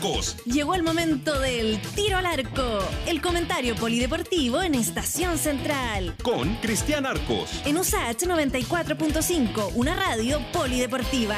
[0.00, 0.36] Arcos.
[0.46, 6.14] Llegó el momento del tiro al arco, el comentario polideportivo en Estación Central.
[6.22, 7.50] Con Cristian Arcos.
[7.66, 11.36] En USAH 94.5, una radio polideportiva.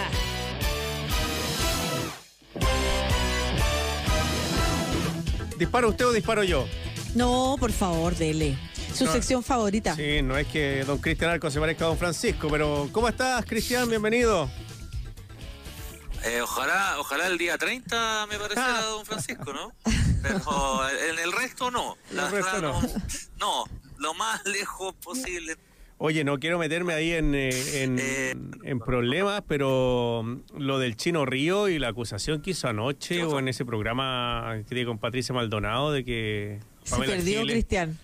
[5.59, 6.67] ¿Dispara usted o disparo yo?
[7.15, 8.57] No, por favor, dele.
[8.95, 9.13] Su No.
[9.13, 9.97] sección favorita.
[9.97, 13.45] Sí, no es que don Cristian Arcos se parezca a don Francisco, pero ¿cómo estás,
[13.45, 13.89] Cristian?
[13.89, 14.49] Bienvenido.
[16.25, 18.83] Eh, ojalá, ojalá el día 30 me pareciera Ah.
[18.91, 19.73] Don Francisco, ¿no?
[20.23, 21.97] Pero en el resto no.
[22.12, 22.80] La El resto no.
[23.41, 23.64] no.
[23.98, 25.56] lo más lejos posible.
[25.98, 30.97] Oye, no quiero meterme ahí en, eh, en, Eh, en problemas, pero mm, lo del
[30.97, 34.84] Chino Río y la acusación que hizo anoche ¿Qué o en ese programa que tiene
[34.86, 36.61] con Patricia Maldonado de que...
[36.84, 37.98] Se Pamela perdió, Giles- Cristian.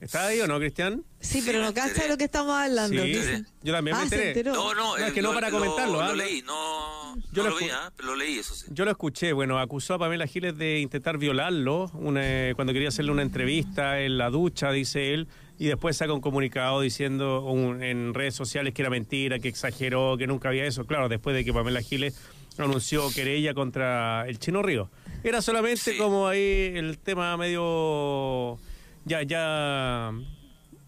[0.00, 1.04] ¿Está ahí o no, Cristian?
[1.20, 3.02] Sí, pero no cacha lo que estamos hablando.
[3.02, 4.42] Sí, Dice- yo también me Ah, enteré.
[4.44, 6.08] No, no, No, es eh, que no para comentarlo, Lo, ¿ah?
[6.08, 7.92] lo leí, no, Yo no lo lo vi, ¿ah?
[7.94, 8.66] pero lo leí, eso sí.
[8.70, 13.12] Yo lo escuché, bueno, acusó a Pamela Giles de intentar violarlo una- cuando quería hacerle
[13.12, 18.14] una entrevista en la ducha, dice él, y después saca un comunicado diciendo un- en
[18.14, 20.86] redes sociales que era mentira, que exageró, que nunca había eso.
[20.86, 22.18] Claro, después de que Pamela Giles
[22.56, 24.90] anunció querella contra el Chino Río.
[25.22, 25.98] Era solamente Sí.
[25.98, 28.58] como ahí el tema medio...
[29.04, 30.10] Ya, ya...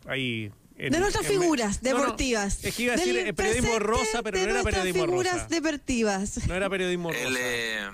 [0.07, 0.53] Ahí...
[0.77, 2.65] en- De nuestras en- figuras No, no, deportivas.
[2.65, 5.47] es que iba a decir eh, periodismo rosa, pero de no era periodismo figuras rosa.
[5.49, 6.47] deportivas.
[6.49, 7.23] No era periodismo rosa.
[7.23, 7.91] El, eh,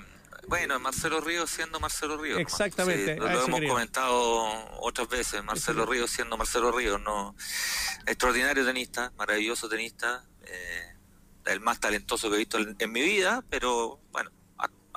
[0.48, 2.41] bueno, Marcelo Ríos siendo Marcelo Ríos.
[2.41, 3.69] Exactamente, Sí, lo, hemos quería.
[3.69, 4.44] comentado
[4.80, 5.44] otras veces.
[5.44, 7.00] Marcelo Ríos siendo Marcelo Ríos.
[7.02, 7.34] no
[8.06, 10.24] Extraordinario tenista, maravilloso tenista.
[10.46, 10.94] eh,
[11.44, 14.30] el más talentoso que he visto en, en mi vida, pero bueno,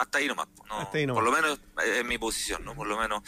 [0.02, 0.48] hasta ahí nomás.
[0.68, 1.24] no, Hasta ahí nomás.
[1.24, 2.76] Por lo menos eh, en mi posición, ¿no?
[2.76, 3.22] Por lo menos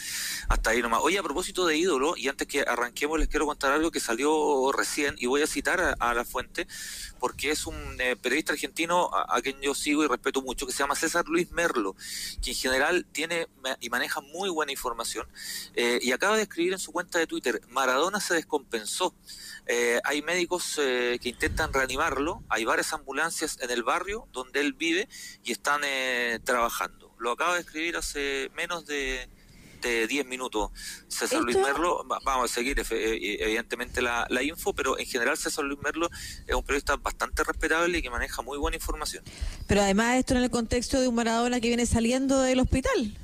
[0.49, 1.01] hasta ahí nomás.
[1.03, 4.71] Oye, a propósito de ídolo, y antes que arranquemos les quiero contar algo que salió
[4.71, 6.67] recién, y voy a citar a, a la fuente,
[7.19, 10.73] porque es un eh, periodista argentino a, a quien yo sigo y respeto mucho, que
[10.73, 11.95] se llama César Luis Merlo,
[12.41, 13.47] que en general tiene
[13.79, 15.27] y maneja muy buena información,
[15.75, 19.13] eh, y acaba de escribir en su cuenta de Twitter, Maradona se descompensó.
[19.65, 24.73] Eh, hay médicos eh, que intentan reanimarlo, hay varias ambulancias en el barrio donde él
[24.73, 25.07] vive
[25.43, 26.62] y están eh, trabajando.
[27.19, 29.27] Lo acaba de escribir hace menos de,
[29.81, 30.71] de 10 minutos
[31.07, 32.05] César Luis Merlo.
[32.07, 35.79] Va- vamos a seguir efe- eh, evidentemente la, la info, pero en general César Luis
[35.81, 36.09] Merlo
[36.47, 39.23] es un periodista bastante respetable y que maneja muy buena información.
[39.67, 43.17] Pero además esto en el contexto de un Maradona que viene saliendo del hospital.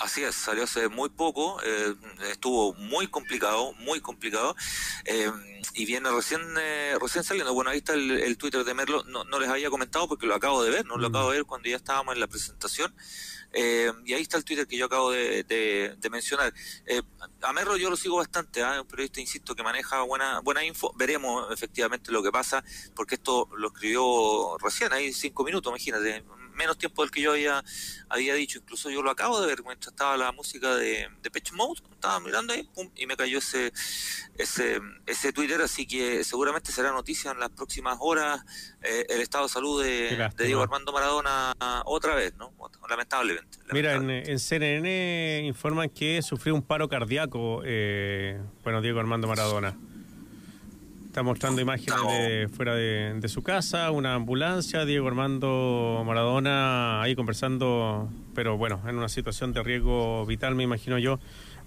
[0.00, 1.92] Así es, salió hace muy poco, eh,
[2.30, 4.54] estuvo muy complicado, muy complicado,
[5.04, 5.28] eh,
[5.74, 7.52] y viene recién eh, recién saliendo.
[7.52, 10.36] Bueno, ahí está el, el Twitter de Merlo, no, no les había comentado porque lo
[10.36, 11.16] acabo de ver, no lo Mm.
[11.16, 12.94] acabo de ver cuando ya estábamos en la presentación,
[13.52, 16.54] eh, y ahí está el Twitter que yo acabo de, de- de mencionar.
[16.86, 17.02] Eh,
[17.42, 18.74] a Merlo yo lo sigo bastante, ¿ah?
[18.76, 22.62] es un periodista, insisto, que maneja buena buena info, veremos efectivamente lo que pasa,
[22.94, 26.22] porque esto lo escribió recién, ahí cinco minutos, imagínate,
[26.58, 27.64] menos tiempo del que yo había,
[28.08, 31.52] había dicho, incluso yo lo acabo de ver mientras estaba la música de, de Pitch
[31.52, 33.72] Mode, estaba mirando ahí, pum, y me cayó ese,
[34.36, 38.40] ese, ese Twitter, así que seguramente será noticia en las próximas horas
[38.82, 41.54] eh, el estado de salud de, Diego Armando Maradona
[41.84, 42.52] otra vez, ¿no?
[42.88, 43.58] Lamentablemente.
[43.72, 49.76] Mira, en CNN informan que sufrió un paro cardíaco, eh, bueno, Diego Armando Maradona.
[51.08, 57.16] Está mostrando imágenes de fuera de, de su casa, una ambulancia, Diego Armando Maradona ahí
[57.16, 61.18] conversando, pero bueno, en una situación de riesgo vital, me imagino yo.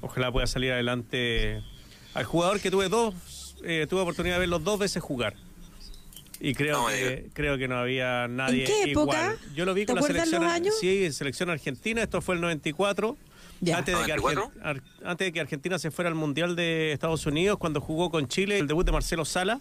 [0.02, 1.62] Ojalá pueda salir adelante
[2.14, 5.34] al jugador que tuve dos, eh, tuve oportunidad de verlo dos veces jugar.
[6.40, 9.32] Y creo No que creo que no había nadie ¿En qué igual.
[9.34, 9.38] época?
[9.56, 10.76] Yo lo vi ¿Te con la selección los años?
[10.80, 13.18] Sí, selección argentina, esto fue el 94.
[13.62, 13.78] Ya.
[13.78, 14.52] Antes, de que ¿94?
[14.52, 18.10] Argen- Ar- antes de que Argentina se fuera al Mundial de Estados Unidos, cuando jugó
[18.10, 19.60] con Chile, el debut de Marcelo Sala.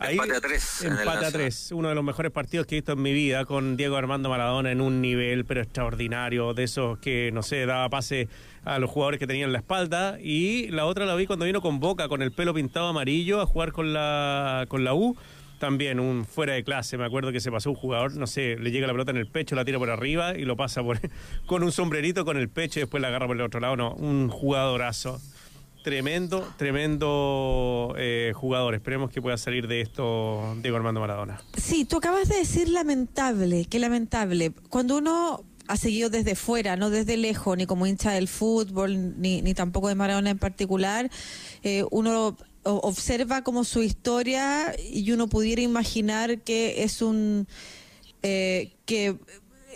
[0.00, 1.70] Empate a tres en el Empate a tres.
[1.72, 4.70] Uno de los mejores partidos que he visto en mi vida, con Diego Armando Maradona
[4.72, 8.28] en un nivel pero extraordinario, de esos que, no sé, daba pase
[8.64, 10.18] a los jugadores que tenían la espalda.
[10.20, 13.46] Y la otra la vi cuando vino con Boca, con el pelo pintado amarillo, a
[13.46, 15.16] jugar con la, con la U.
[15.64, 18.70] También un fuera de clase, me acuerdo que se pasó un jugador, no sé, le
[18.70, 21.00] llega la pelota en el pecho, la tira por arriba y lo pasa por,
[21.46, 23.74] con un sombrerito con el pecho y después la agarra por el otro lado.
[23.74, 25.22] No, un jugadorazo.
[25.82, 28.74] Tremendo, tremendo eh, jugador.
[28.74, 31.40] Esperemos que pueda salir de esto Diego Armando Maradona.
[31.56, 34.52] Sí, tú acabas de decir lamentable, qué lamentable.
[34.68, 39.40] Cuando uno ha seguido desde fuera, no desde lejos, ni como hincha del fútbol, ni,
[39.40, 41.08] ni tampoco de Maradona en particular,
[41.62, 47.46] eh, uno observa como su historia y uno pudiera imaginar que es un...
[48.22, 49.16] eh, que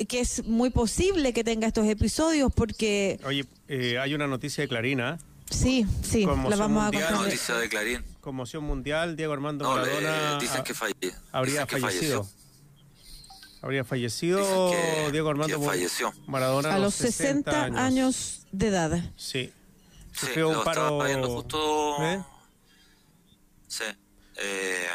[0.09, 4.69] que es muy posible que tenga estos episodios porque Oye, eh, hay una noticia de
[4.69, 5.19] Clarina,
[5.51, 7.05] sí, sí, Conmoción la vamos a mundial.
[7.09, 7.25] contar.
[7.27, 8.05] Noticia de Clarín.
[8.21, 10.95] conmoción mundial, Diego Armando No, le- Maradona dicen ah, que falle,
[11.33, 12.23] habría dicen que fallecido.
[12.25, 12.39] falleció.
[13.61, 16.13] Habría fallecido que- Diego Armando que falleció.
[16.29, 18.93] Maradona A los 60 años de edad.
[19.17, 19.51] Sí.
[20.13, 21.01] Sí, Sufrió lo un paro.
[21.29, 21.97] justo.
[22.05, 22.23] ¿Eh?
[23.69, 23.85] Sí.
[24.37, 24.89] Eh,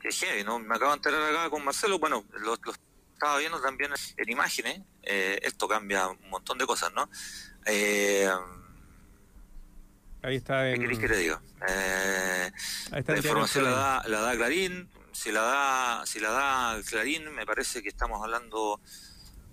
[0.00, 0.58] que heavy, ¿no?
[0.58, 1.98] Me acabo de enterar acá con Marcelo.
[1.98, 2.72] Bueno, lo, lo
[3.14, 4.82] estaba viendo también en imágenes.
[5.02, 7.08] Eh, esto cambia un montón de cosas, ¿no?
[7.66, 8.28] Eh,
[10.22, 10.80] Ahí está ¿Qué en.
[10.80, 11.42] queréis que le diga?
[11.68, 12.52] Eh,
[12.92, 14.88] Ahí está la información la da, la da Clarín.
[15.12, 18.80] Si la da, si la da Clarín, me parece que estamos hablando,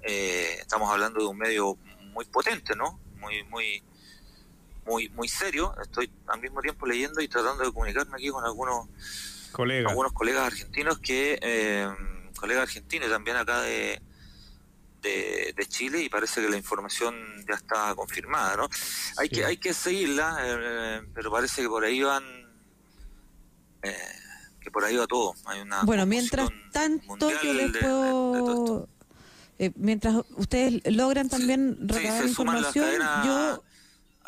[0.03, 1.75] eh, estamos hablando de un medio
[2.13, 2.99] muy potente, ¿no?
[3.17, 3.83] Muy, muy,
[4.85, 5.73] muy, muy serio.
[5.81, 8.87] Estoy al mismo tiempo leyendo y tratando de comunicarme aquí con algunos,
[9.51, 9.89] Colega.
[9.89, 11.87] algunos colegas argentinos que, eh,
[12.39, 14.01] colegas argentinos también acá de,
[15.01, 17.15] de, de Chile y parece que la información
[17.47, 18.69] ya está confirmada, ¿no?
[19.17, 19.35] Hay Sí.
[19.35, 22.23] que hay que seguirla, eh, pero parece que por ahí van,
[23.83, 23.95] eh,
[24.61, 25.33] que por ahí va todo.
[25.45, 28.65] Hay una Bueno, mientras tanto mundial yo de- les de- de todo esto.
[28.65, 28.89] puedo...
[29.59, 33.63] eh, mientras ustedes logran también Sí, recabar información, cadenas yo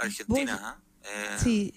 [0.01, 0.77] argentinas, voy- ¿ah?
[1.03, 1.73] Eh, Sí.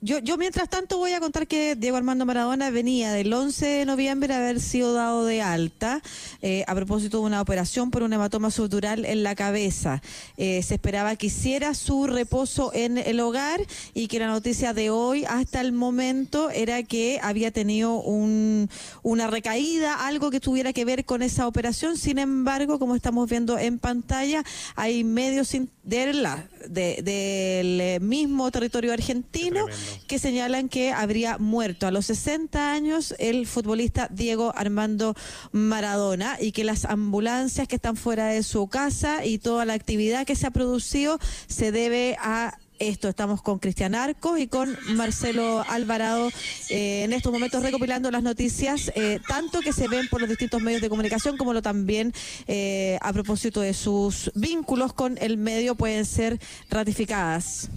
[0.00, 3.84] Yo, yo mientras tanto voy a contar que Diego Armando Maradona venía del 11 de
[3.84, 6.00] noviembre a haber sido dado de alta
[6.40, 10.00] eh, a propósito de una operación por un hematoma subdural en la cabeza.
[10.36, 13.60] Eh, se esperaba que hiciera su reposo en el hogar
[13.92, 18.70] y que la noticia de hoy hasta el momento era que había tenido un,
[19.02, 21.96] una recaída, algo que tuviera que ver con esa operación.
[21.96, 24.44] Sin embargo, como estamos viendo en pantalla,
[24.76, 25.50] hay medios
[25.82, 26.12] de
[26.60, 29.66] la- de- del eh, mismo territorio argentino
[30.06, 31.86] que señalan que habría muerto.
[31.86, 35.14] A los 60 años el futbolista Diego Armando
[35.52, 40.26] Maradona y que las ambulancias que están fuera de su casa y toda la actividad
[40.26, 43.08] que se ha producido se debe a esto.
[43.08, 46.30] Estamos con Cristian Arcos y con Marcelo Alvarado
[46.70, 50.62] eh, en estos momentos recopilando las noticias, eh, tanto que se ven por los distintos
[50.62, 52.12] medios de comunicación como lo también
[52.46, 56.38] eh, a propósito de sus vínculos con el medio pueden ser
[56.70, 57.70] ratificadas.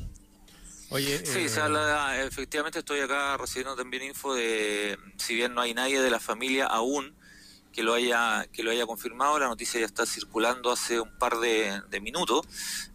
[0.89, 5.61] Oye, Sí, eh, se habla, efectivamente estoy acá recibiendo también info de, si bien no
[5.61, 7.15] hay nadie de la familia aún
[7.71, 11.39] que lo haya que lo haya confirmado, la noticia ya está circulando hace un par
[11.39, 12.45] de, minutos.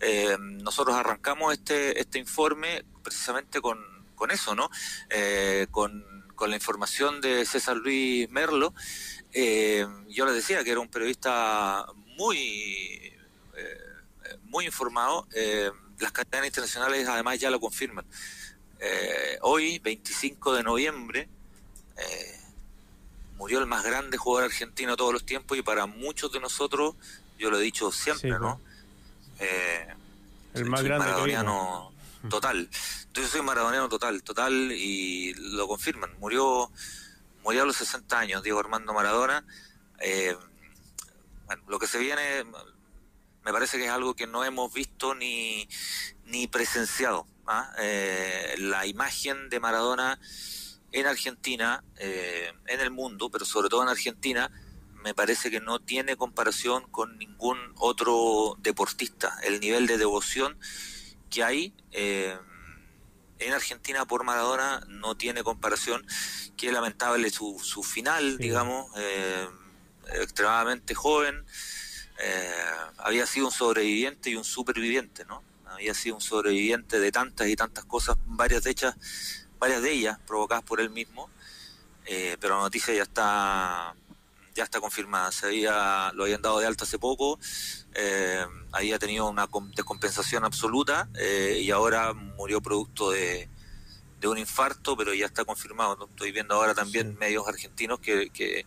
[0.01, 3.79] Eh, nosotros arrancamos este este informe precisamente con,
[4.15, 4.71] con eso, ¿no?
[5.11, 8.75] Eh, con, con la información de César Luis Merlo.
[9.33, 11.87] Eh, yo les decía que era un periodista
[12.17, 13.13] muy
[14.45, 15.27] muy informado.
[15.99, 18.05] las cadenas internacionales además ya lo confirman.
[19.43, 21.29] Hoy, 25 de noviembre,
[23.61, 26.95] el más grande jugador argentino de todos los tiempos y para muchos de nosotros,
[27.39, 28.61] yo lo he dicho siempre, Sí, ¿no?
[29.39, 29.87] Eh,
[30.55, 31.93] el soy- más soy grande que maradoniano
[32.31, 32.69] total.
[33.07, 36.19] Entonces soy maradoniano total, total y lo confirman.
[36.19, 36.71] Murió
[37.43, 39.45] murió a los 60 años Diego Armando Maradona.
[40.01, 40.37] Eh,
[41.47, 42.45] bueno, lo que se viene
[43.45, 45.69] me parece que es algo que no hemos visto ni,
[46.25, 47.27] ni presenciado.
[47.47, 47.73] ¿ah?
[47.79, 50.19] Eh, la imagen de Maradona
[50.93, 54.51] en Argentina, eh, en el mundo, pero sobre todo en Argentina,
[55.03, 59.39] me parece que no tiene comparación con ningún otro deportista.
[59.45, 60.59] El nivel de devoción
[61.31, 62.37] que hay eh,
[63.39, 66.05] en Argentina por Maradona no tiene comparación.
[66.57, 68.45] Qué lamentable su, su final, Sí.
[68.45, 69.47] digamos, eh,
[70.15, 71.45] extremadamente joven.
[72.19, 72.51] Eh,
[72.99, 75.43] había sido un sobreviviente y un superviviente, ¿no?
[75.67, 78.95] Había sido un sobreviviente de tantas y tantas cosas, varias de ellas,
[79.59, 81.29] varias de ellas provocadas por él mismo,
[82.07, 83.95] eh, pero la noticia ya está
[84.55, 85.31] ya está confirmada.
[85.33, 87.39] Se había, lo habían dado de alta hace poco,
[87.95, 93.51] eh, había tenido una com- descompensación absoluta eh, y ahora murió producto de,
[94.19, 95.97] de un infarto, pero ya está confirmado.
[95.97, 96.07] ¿no?
[96.07, 97.17] Estoy viendo ahora también Sí.
[97.19, 98.65] medios argentinos que, que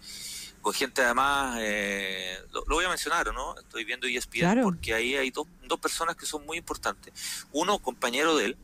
[0.61, 3.57] con gente además, eh, lo, lo voy a mencionar, ¿no?
[3.57, 4.63] Estoy viendo ESPN Claro.
[4.65, 7.13] porque ahí hay dos, dos personas que son muy importantes.
[7.51, 8.57] Uno, compañero de él,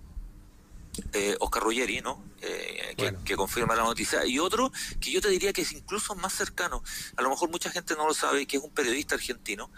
[1.13, 2.23] eh, Oscar Ruggeri, ¿no?
[2.41, 3.23] Eh, que, Bueno.
[3.23, 4.25] que confirma la noticia.
[4.25, 6.83] Y otro que yo te diría que es incluso más cercano,
[7.15, 9.71] a lo mejor mucha gente no lo sabe, que es un periodista argentino,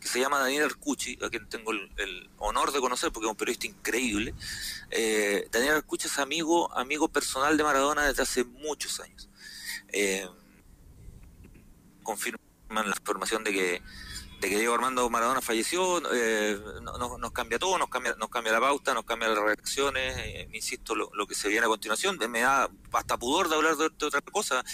[0.00, 3.30] que se llama Daniel Arcucci, a quien tengo el, el honor de conocer porque es
[3.30, 4.34] un periodista increíble.
[4.90, 9.28] Eh, Daniel Arcucci es amigo, amigo personal de Maradona desde hace muchos años.
[9.88, 10.26] Eh,
[12.02, 13.82] confirman la información de que
[14.40, 18.30] de que Diego Armando Maradona falleció, eh, no- no- nos cambia todo, nos cambia, nos
[18.30, 21.68] cambia la pauta, nos cambia las reacciones, eh, insisto, lo, lo que se viene a
[21.68, 24.64] continuación, me da hasta pudor de hablar de, de otra cosa.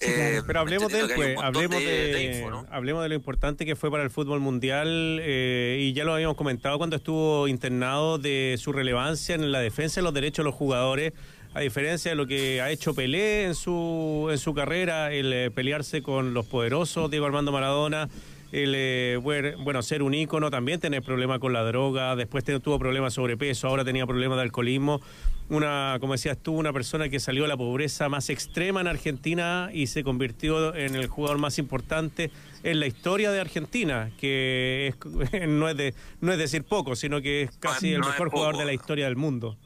[0.00, 2.66] Eh, Pero hablemos de él, pues, hablemos de, de info, ¿no?
[2.70, 6.36] hablemos de lo importante que fue para el fútbol mundial eh, y ya lo habíamos
[6.36, 10.54] comentado cuando estuvo internado de su relevancia en la defensa de los derechos de los
[10.54, 11.12] jugadores
[11.54, 16.02] a diferencia de lo que ha hecho Pelé en su, en su carrera, el pelearse
[16.02, 18.10] con los poderosos, Diego Armando Maradona,
[18.52, 23.14] el eh, bueno, ser un ícono, también tener problemas con la droga, después tuvo problemas
[23.14, 25.00] sobrepeso, ahora tenía problemas de alcoholismo.
[25.48, 29.70] Una, como decías tú, una persona que salió de la pobreza más extrema en Argentina
[29.72, 32.32] y se convirtió en el jugador más importante
[32.64, 34.94] en la historia de Argentina, que
[35.48, 38.64] no, es de, no es decir poco, sino que es casi el mejor jugador de
[38.64, 39.56] la historia del mundo.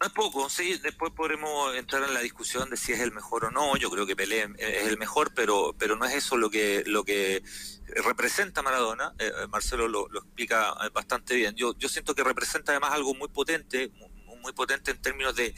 [0.00, 3.46] No es poco, sí, después podremos entrar en la discusión de si es el mejor
[3.46, 3.76] o no.
[3.76, 7.04] Yo creo que Pelé es el mejor, pero pero no es eso lo que lo
[7.04, 7.42] que
[8.04, 9.12] representa Maradona.
[9.18, 11.56] Eh, eh, Marcelo lo, explica bastante bien.
[11.56, 13.90] Yo yo siento que representa además algo muy potente,
[14.40, 15.52] muy, potente en términos de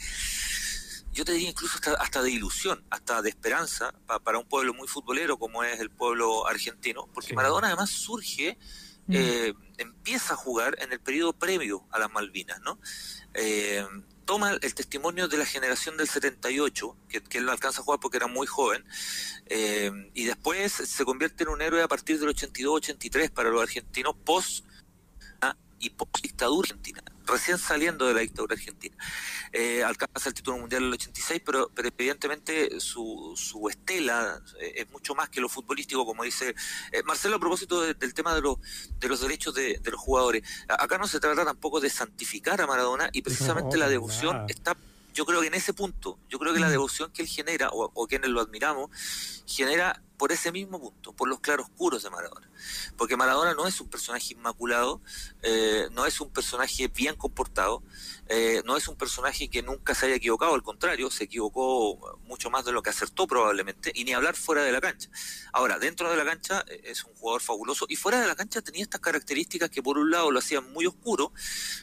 [1.13, 3.93] yo te diría incluso hasta, de ilusión, hasta de esperanza
[4.23, 8.57] para un pueblo muy futbolero como es el pueblo argentino, porque Maradona además surge,
[9.07, 9.13] mm.
[9.13, 12.79] eh, empieza a jugar en el periodo previo a las Malvinas, ¿no?
[13.33, 13.85] Eh,
[14.31, 18.15] toma el testimonio de la generación del 78, que, él no alcanza a jugar porque
[18.15, 18.81] era muy joven,
[19.47, 24.15] eh, y después se convierte en un héroe a partir del 82-83 para los argentinos
[24.23, 24.63] post
[25.41, 28.95] ah, y post dictadura argentina recién saliendo de la dictadura argentina.
[29.51, 34.73] Eh, alcanza el título mundial en el 86, pero, pero evidentemente su, su estela eh,
[34.77, 36.55] es mucho más que lo futbolístico, como dice
[36.91, 38.57] eh, Marcelo a propósito del tema de los,
[38.99, 40.43] de los derechos de, los jugadores.
[40.67, 44.75] Acá no se trata tampoco de santificar a Maradona y precisamente la devoción está
[45.13, 46.71] yo creo que en ese punto, yo creo que la mm.
[46.71, 48.89] devoción que él genera, o, o, quienes lo admiramos,
[49.45, 52.47] genera por ese mismo punto, por los claroscuros de Maradona.
[52.95, 55.01] Porque Maradona no es un personaje inmaculado,
[55.41, 57.81] eh, no es un personaje bien comportado,
[58.27, 62.51] eh, no es un personaje que nunca se haya equivocado, al contrario, se equivocó mucho
[62.51, 65.09] más de lo que acertó probablemente, y ni hablar fuera de la cancha.
[65.53, 68.61] Ahora, dentro de la cancha eh, es un jugador fabuloso, y fuera de la cancha
[68.61, 71.33] tenía estas características que por un lado lo hacían muy oscuro,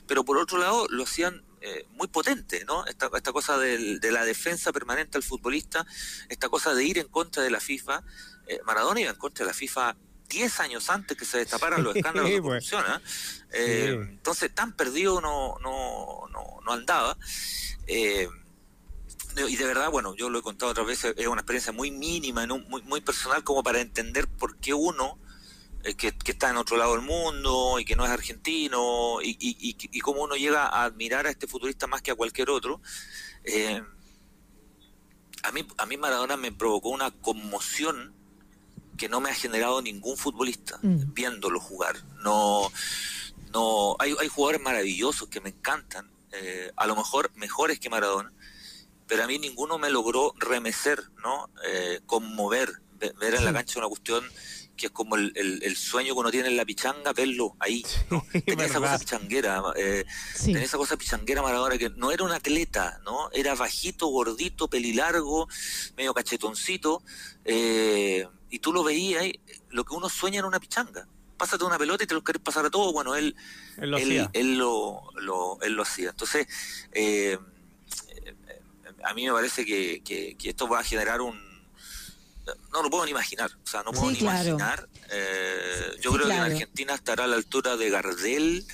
[0.06, 1.44] pero por otro lado lo hacían
[1.90, 2.86] muy potente, ¿no?
[2.86, 5.86] Esta, esta cosa de, la defensa permanente al futbolista,
[6.28, 8.02] esta cosa de ir en contra de la FIFA,
[8.48, 9.96] eh, Maradona iba en contra de la FIFA
[10.28, 12.84] 10 años antes que se destaparan los escándalos de corrupción.
[12.86, 13.00] ¿eh?
[13.52, 16.26] Eh, entonces, tan perdido no, no,
[16.64, 17.16] no, andaba.
[17.86, 18.26] y
[19.56, 22.82] de verdad, bueno, yo lo he contado otras veces, es una experiencia muy mínima, muy,
[22.82, 25.18] muy personal, como para entender por qué uno,
[25.96, 30.00] que, está en otro lado del mundo y que no es argentino, y, y, y,
[30.00, 32.80] cómo uno llega a admirar a este futurista más que a cualquier otro.
[35.42, 38.14] a mí, a mí Maradona me provocó una conmoción
[38.98, 41.14] que no me ha generado ningún futbolista mm.
[41.14, 41.96] viéndolo jugar.
[42.22, 42.70] No,
[43.54, 48.32] no, hay, hay jugadores maravillosos que me encantan, eh, a lo mejor mejores que Maradona,
[49.06, 51.48] pero a mí ninguno me logró remecer, ¿no?
[51.66, 54.24] Eh, conmover, ver en la cancha una cuestión
[54.78, 57.84] que es como el, el, sueño que uno tiene en la pichanga, verlo ahí.
[58.10, 58.24] ¿no?
[58.46, 60.06] tenía esa cosa pichanguera, eh,
[60.42, 63.30] tenía esa cosa pichanguera Maradona que no era un atleta, ¿no?
[63.32, 65.48] Era bajito, gordito, pelilargo,
[65.96, 67.02] medio cachetoncito,
[67.44, 69.26] eh, y tú lo veías,
[69.70, 71.06] lo que uno sueña en una pichanga.
[71.36, 72.92] Pásate una pelota y te lo querés pasar a todo.
[72.92, 73.36] Bueno, él,
[73.76, 74.30] él, lo, hacía.
[74.32, 76.10] Él, lo, él lo hacía.
[76.10, 76.48] Entonces,
[76.92, 77.38] eh,
[79.04, 81.47] a mí me parece que, que esto va a generar un
[82.72, 84.88] no lo puedo ni imaginar, o sea, no puedo ni imaginar.
[85.10, 88.66] Eh, yo creo que en Argentina estará a la altura de Gardel,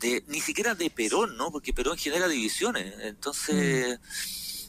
[0.00, 1.50] de ni siquiera de Perón, ¿no?
[1.50, 3.98] Porque Perón genera divisiones, entonces...
[3.98, 4.64] Mm.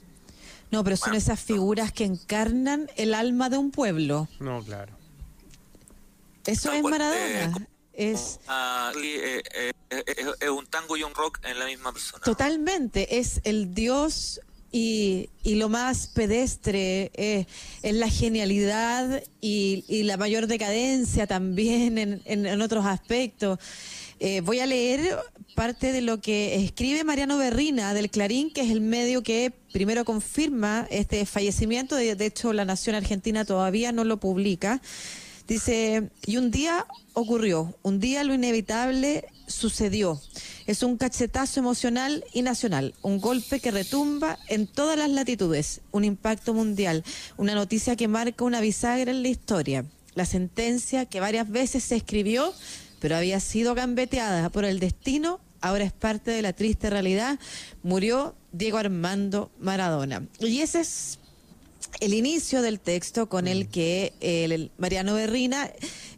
[0.71, 4.27] No, pero son esas figuras que encarnan el alma de un pueblo.
[4.39, 4.97] No, claro.
[6.45, 7.67] Eso es Maradona.
[7.93, 9.41] es, ah, eh,
[9.89, 10.05] eh,
[10.39, 12.23] es un tango y un rock en la misma persona.
[12.23, 14.41] Totalmente, es el dios
[14.75, 17.47] y, y, lo más pedestre es,
[17.81, 23.57] la genialidad y, la mayor decadencia también en, en, otros aspectos.
[24.19, 25.17] Eh, voy a leer
[25.55, 30.03] parte de lo que escribe Mariano Berrina del Clarín, que es el medio que primero
[30.03, 31.95] confirma este fallecimiento.
[31.95, 34.81] De hecho, la Nación Argentina todavía no lo publica.
[35.47, 40.19] Dice, y un día ocurrió, un día lo inevitable sucedió.
[40.65, 46.03] Es un cachetazo emocional y nacional, un golpe que retumba en todas las latitudes, un
[46.03, 47.03] impacto mundial,
[47.37, 49.85] una noticia que marca una bisagra en la historia.
[50.15, 52.51] La sentencia que varias veces se escribió,
[52.99, 57.37] pero había sido gambeteada por el destino, ahora es parte de la triste realidad.
[57.83, 60.25] Murió Diego Armando Maradona.
[60.39, 61.19] Y ese es
[61.99, 65.71] el inicio del texto con el que el Mariano Berrina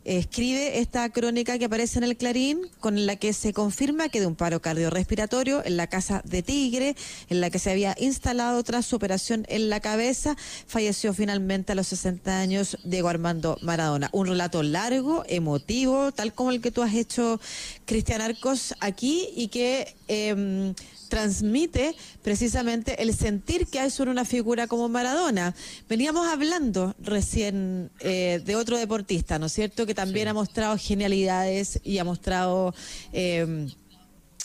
[0.06, 4.26] escribe esta crónica que aparece en el Clarín, con la que se confirma que de
[4.26, 6.96] un paro cardiorrespiratorio en la casa de Tigre,
[7.30, 11.76] en la que se había instalado tras su operación en la cabeza, falleció finalmente a
[11.76, 14.10] los 60 años Diego Armando Maradona.
[14.14, 17.42] Un relato largo, emotivo, tal como el que tú has hecho,
[17.86, 19.94] Cristian Arcos, aquí, y que...
[20.08, 20.74] Eh,
[21.10, 25.56] transmite precisamente el sentir que hay sobre una figura como Maradona.
[25.90, 29.86] Veníamos hablando recién eh, de otro deportista, ¿no es cierto?
[29.86, 32.74] Que también ha mostrado genialidades y ha mostrado...
[33.14, 33.68] Eh,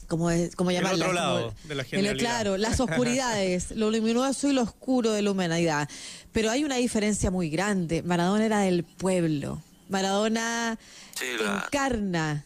[0.08, 1.06] como, es, como llamarla.
[1.06, 2.18] otro Como lado de la el- genialidad.
[2.18, 5.88] claro, las oscuridades, lo luminoso y lo oscuro de la humanidad.
[6.32, 8.02] Pero hay una diferencia muy grande.
[8.02, 9.62] Maradona era del pueblo.
[9.88, 10.78] Maradona
[11.18, 11.24] Sí,
[11.64, 12.44] encarna,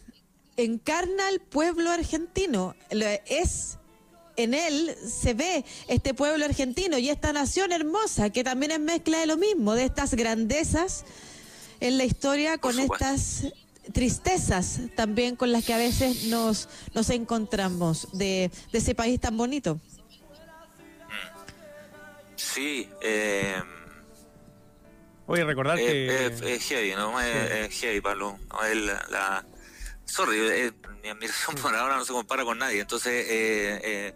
[0.56, 2.76] encarna al pueblo argentino.
[3.26, 3.75] Es
[4.36, 9.18] en él se ve este pueblo argentino y esta nación hermosa que también es mezcla
[9.18, 11.04] de lo mismo, de estas grandezas
[11.80, 13.44] en la historia con estas
[13.92, 19.36] tristezas también con las que a veces nos, nos encontramos de, de ese país tan
[19.36, 19.78] bonito.
[22.36, 23.54] Sí, eh,
[25.26, 26.26] Oye, recordar es, que...
[26.26, 27.20] es- es heavy, ¿no?
[27.20, 28.38] Es, es heavy, Pablo.
[28.52, 29.44] No, es la, la-
[30.06, 30.72] sorry, eh,
[31.02, 32.80] mi admiración por ahora no se compara con nadie.
[32.80, 34.14] Entonces, eh, eh,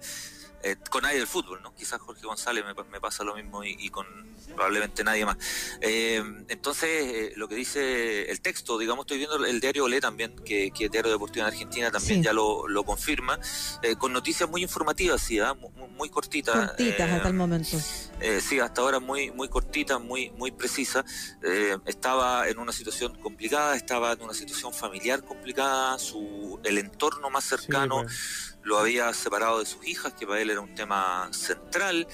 [0.63, 1.75] eh, con nadie del fútbol, ¿no?
[1.75, 4.07] Quizás Jorge González me, pasa lo mismo y, y con
[4.55, 5.37] probablemente nadie más.
[5.81, 10.37] Eh, entonces, eh, lo que dice el texto, digamos, estoy viendo el diario Olé también,
[10.45, 12.25] que, que es Diario Deportivo en Argentina también Sí.
[12.25, 13.39] ya lo, lo confirma,
[13.83, 15.55] eh, con noticias muy informativas, sí, ¿ah?
[15.55, 16.69] muy, muy cortitas.
[16.71, 17.77] Cortitas eh, hasta el momento.
[18.21, 21.05] eh, sí, hasta ahora muy muy cortita, muy muy precisa.
[21.43, 25.99] Eh, estaba en una situación complicada, estaba en una situación familiar complicada.
[25.99, 28.57] Su el entorno más cercano pues.
[28.63, 32.07] lo había separado de sus hijas, que para él era un tema central.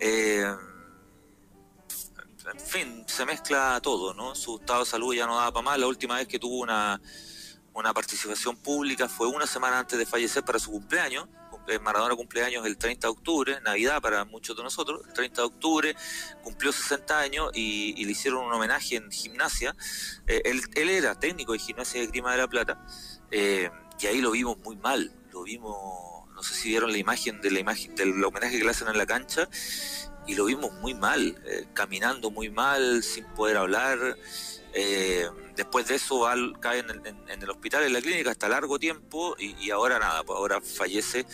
[0.00, 0.44] Eh,
[2.52, 4.34] en fin, se mezcla todo, ¿no?
[4.34, 5.78] Su estado de salud ya no daba para más.
[5.78, 7.00] La última vez que tuvo una
[7.72, 11.28] una participación pública fue una semana antes de fallecer para su cumpleaños.
[11.50, 15.02] Cumple- Maradona cumpleaños el 30 de octubre, Navidad para muchos de nosotros.
[15.06, 15.96] El 30 de octubre
[16.42, 19.76] cumplió 60 años y, le hicieron un homenaje en gimnasia.
[20.26, 22.84] Eh, él, él era técnico de gimnasia de Grima de la Plata
[23.30, 25.12] eh, y ahí lo vimos muy mal.
[25.32, 28.70] Lo vimos, no sé si vieron la imagen de la imagen del homenaje que le
[28.70, 29.48] hacen en la cancha
[30.30, 34.16] y lo vimos muy mal, eh, caminando muy mal, sin poder hablar.
[34.72, 38.30] Eh, después de eso al- cae en el, en- en el hospital, en la clínica,
[38.30, 41.26] hasta largo tiempo y, y ahora nada, pues ahora fallece.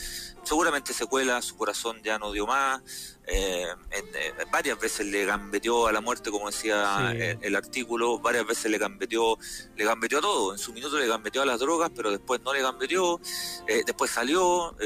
[0.42, 2.80] Seguramente secuela, su corazón ya no dio más.
[3.28, 7.16] eh, en- varias veces le gambeteó a la muerte, como decía Sí.
[7.20, 9.36] el, el artículo, varias veces le gambeteó,
[9.74, 10.52] le gambeteó a todo.
[10.52, 13.20] En su minuto le gambeteó a las drogas, pero después no le gambeteó.
[13.66, 14.76] Eh, después salió,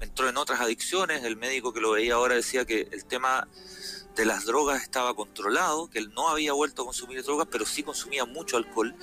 [0.00, 1.22] entró en otras adicciones.
[1.22, 3.45] El médico que lo veía ahora decía que el tema
[4.14, 7.82] de las drogas estaba controlado, que él no había vuelto a consumir drogas, pero sí
[7.82, 8.94] consumía mucho alcohol.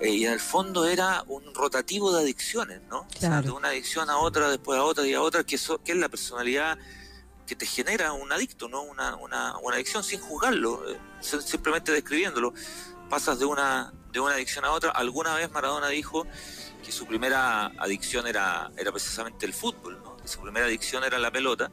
[0.00, 3.00] Eh, y en el fondo era un rotativo de adicciones, ¿no?
[3.00, 3.42] O sea, Claro.
[3.46, 5.98] de una adicción a otra, después a otra y a otra, que, eso, que es
[5.98, 6.76] la personalidad
[7.46, 8.82] que te genera un adicto, ¿no?
[8.82, 12.52] Una, una, una adicción sin juzgarlo, eh, sim- simplemente describiéndolo.
[13.08, 14.90] Pasas de una, de una adicción a otra.
[14.90, 16.26] Alguna vez Maradona dijo
[16.84, 20.16] que su primera adicción era, era precisamente el fútbol, ¿no?
[20.18, 21.70] Que su primera adicción era la pelota.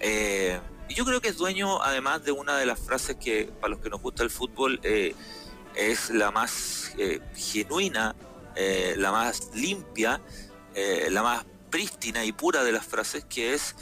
[0.00, 3.70] Eh, y yo creo que es dueño, además de una de las frases que, para
[3.70, 5.14] los que nos gusta el fútbol, eh,
[5.74, 8.14] es la más eh, genuina,
[8.56, 10.20] eh, la más limpia,
[10.74, 13.74] eh, la más prístina y pura de las frases, que es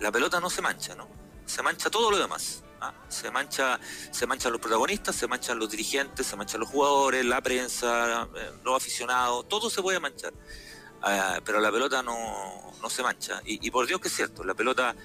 [0.00, 1.08] la pelota no se mancha, ¿no?
[1.46, 2.64] Se mancha todo lo demás.
[2.80, 2.92] ¿ah?
[3.08, 3.78] Se mancha,
[4.10, 8.26] se manchan los protagonistas, se manchan los dirigentes, se manchan los jugadores, la prensa,
[8.64, 10.32] los aficionados, todo se puede manchar.
[11.02, 13.40] Ah, pero la pelota no, no se mancha.
[13.44, 14.96] Y por Dios que es cierto, la pelota,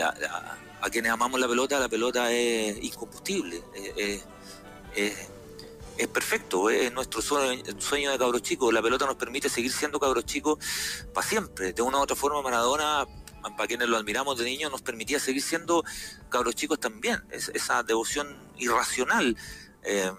[0.00, 4.24] a quienes amamos la pelota, la pelota es incombustible, es,
[4.94, 5.28] es-
[6.12, 8.72] perfecto, es nuestro sueño, sueño de cabros chicos.
[8.74, 10.58] La pelota nos permite seguir siendo cabros chicos
[11.14, 11.72] para siempre.
[11.72, 13.06] De una u otra forma, Maradona,
[13.56, 15.84] para quienes lo admiramos de niño, nos permitía seguir siendo
[16.28, 17.22] cabros chicos también.
[17.30, 19.36] Es- esa devoción irracional.
[19.84, 20.10] eh,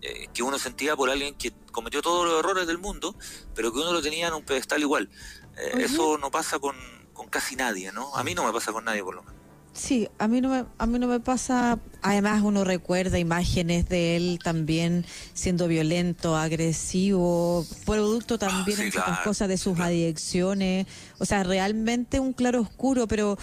[0.00, 3.16] eh, que uno sentía por alguien que cometió todos los errores del mundo,
[3.54, 5.08] pero que uno lo tenía en un pedestal igual.
[5.56, 5.72] Eh.
[5.80, 6.76] Eso no pasa con,
[7.18, 8.14] con casi nadie, ¿no?
[8.16, 9.36] A mí no me pasa con nadie, por lo menos.
[9.74, 11.78] Sí, a mí no me, a mí no me pasa.
[12.00, 15.04] Además, uno recuerda imágenes de él también
[15.34, 19.90] siendo violento, agresivo, producto también sí, en ciertas claro, cosas de sus claro.
[19.90, 20.86] adicciones.
[21.18, 23.36] O sea, realmente un claro oscuro, pero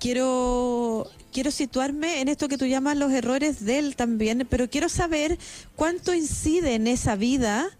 [0.00, 4.88] quiero quiero situarme en esto que tú llamas los errores de él también, pero quiero
[4.88, 5.38] saber
[5.76, 7.70] cuánto incide en esa vida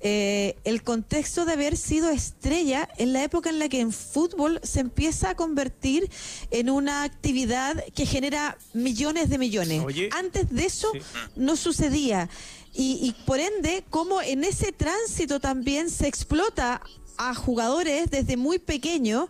[0.00, 4.60] eh, el contexto de haber sido estrella en la época en la que en fútbol
[4.62, 6.08] se empieza a convertir
[6.50, 9.82] en una actividad que genera millones de millones.
[9.84, 11.00] Oye, Antes de eso sí.
[11.34, 12.28] no sucedía.
[12.74, 16.80] Y, y por ende, como en ese tránsito también se explota
[17.16, 19.28] a jugadores desde muy pequeños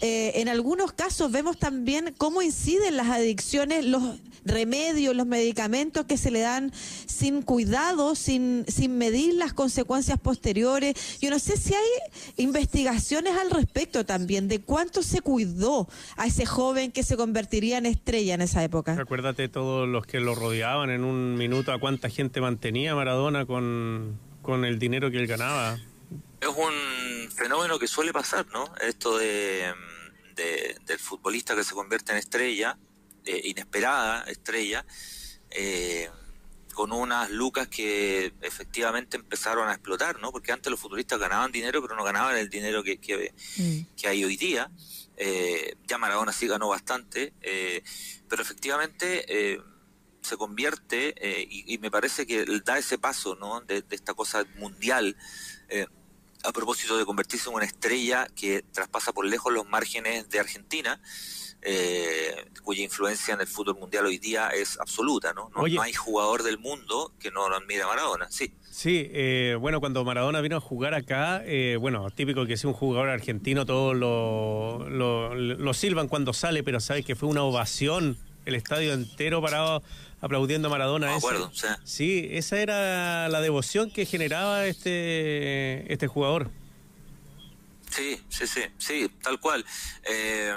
[0.00, 4.02] eh, en algunos casos vemos también cómo inciden las adicciones, los
[4.44, 6.72] remedios, los medicamentos que se le dan
[7.06, 11.18] sin cuidado, sin, sin medir las consecuencias posteriores.
[11.20, 11.88] Yo no sé si hay
[12.36, 17.86] investigaciones al respecto también de cuánto se cuidó a ese joven que se convertiría en
[17.86, 18.96] estrella en esa época.
[19.00, 24.18] Acuérdate todos los que lo rodeaban en un minuto, a cuánta gente mantenía Maradona con,
[24.42, 25.78] con el dinero que él ganaba.
[26.40, 28.74] Es un fenómeno que suele pasar, ¿no?
[28.80, 29.72] Esto de,
[30.34, 32.78] del futbolista que se convierte en estrella,
[33.24, 34.84] inesperada estrella,
[35.50, 36.10] eh,
[36.74, 40.32] con unas lucas que efectivamente empezaron a explotar, ¿no?
[40.32, 44.06] Porque antes los futbolistas ganaban dinero, pero no ganaban el dinero que, que, mm.
[44.08, 44.70] hay hoy día.
[45.16, 47.84] Eh, ya Maradona sí ganó bastante, eh,
[48.28, 49.60] pero efectivamente
[50.20, 51.14] se convierte,
[51.48, 53.60] y, me parece que da ese paso, ¿no?
[53.60, 55.16] De, de esta cosa mundial
[56.44, 61.00] a propósito de convertirse en una estrella que traspasa por lejos los márgenes de Argentina,
[61.66, 65.50] eh, cuya influencia en el fútbol mundial hoy día es absoluta, ¿no?
[65.56, 68.52] No, hay jugador del mundo que no lo admire a Maradona, sí.
[68.70, 72.74] Sí, eh, bueno, cuando Maradona vino a jugar acá, eh, bueno, típico que sea un
[72.74, 78.54] jugador argentino, todos lo, lo, silban cuando sale, pero sabes que fue una ovación, el
[78.54, 79.82] estadio entero parado
[80.24, 81.08] aplaudiendo a Maradona.
[81.08, 81.52] Me acuerdo,
[81.84, 86.50] sí, esa era la devoción que generaba este, este jugador.
[87.90, 89.64] Sí, sí, sí, sí, tal cual.
[90.02, 90.56] Eh,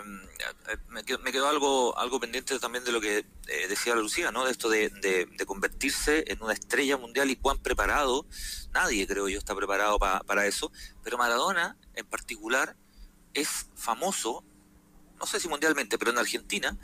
[0.89, 4.45] me, quedó, algo algo pendiente también de lo que eh, decía Lucía, ¿no?
[4.45, 8.25] De esto de, de, convertirse en una estrella mundial y cuán preparado,
[8.73, 10.71] nadie creo yo está preparado para eso,
[11.03, 12.75] pero Maradona en particular
[13.33, 14.43] es famoso,
[15.19, 16.75] no sé si mundialmente, pero en Argentina,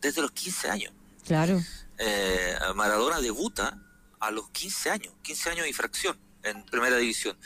[0.00, 0.92] desde los 15 años.
[1.24, 1.60] Claro.
[2.02, 3.78] Eh, Maradona debuta
[4.20, 7.38] a los 15 años, 15 años y fracción en primera división.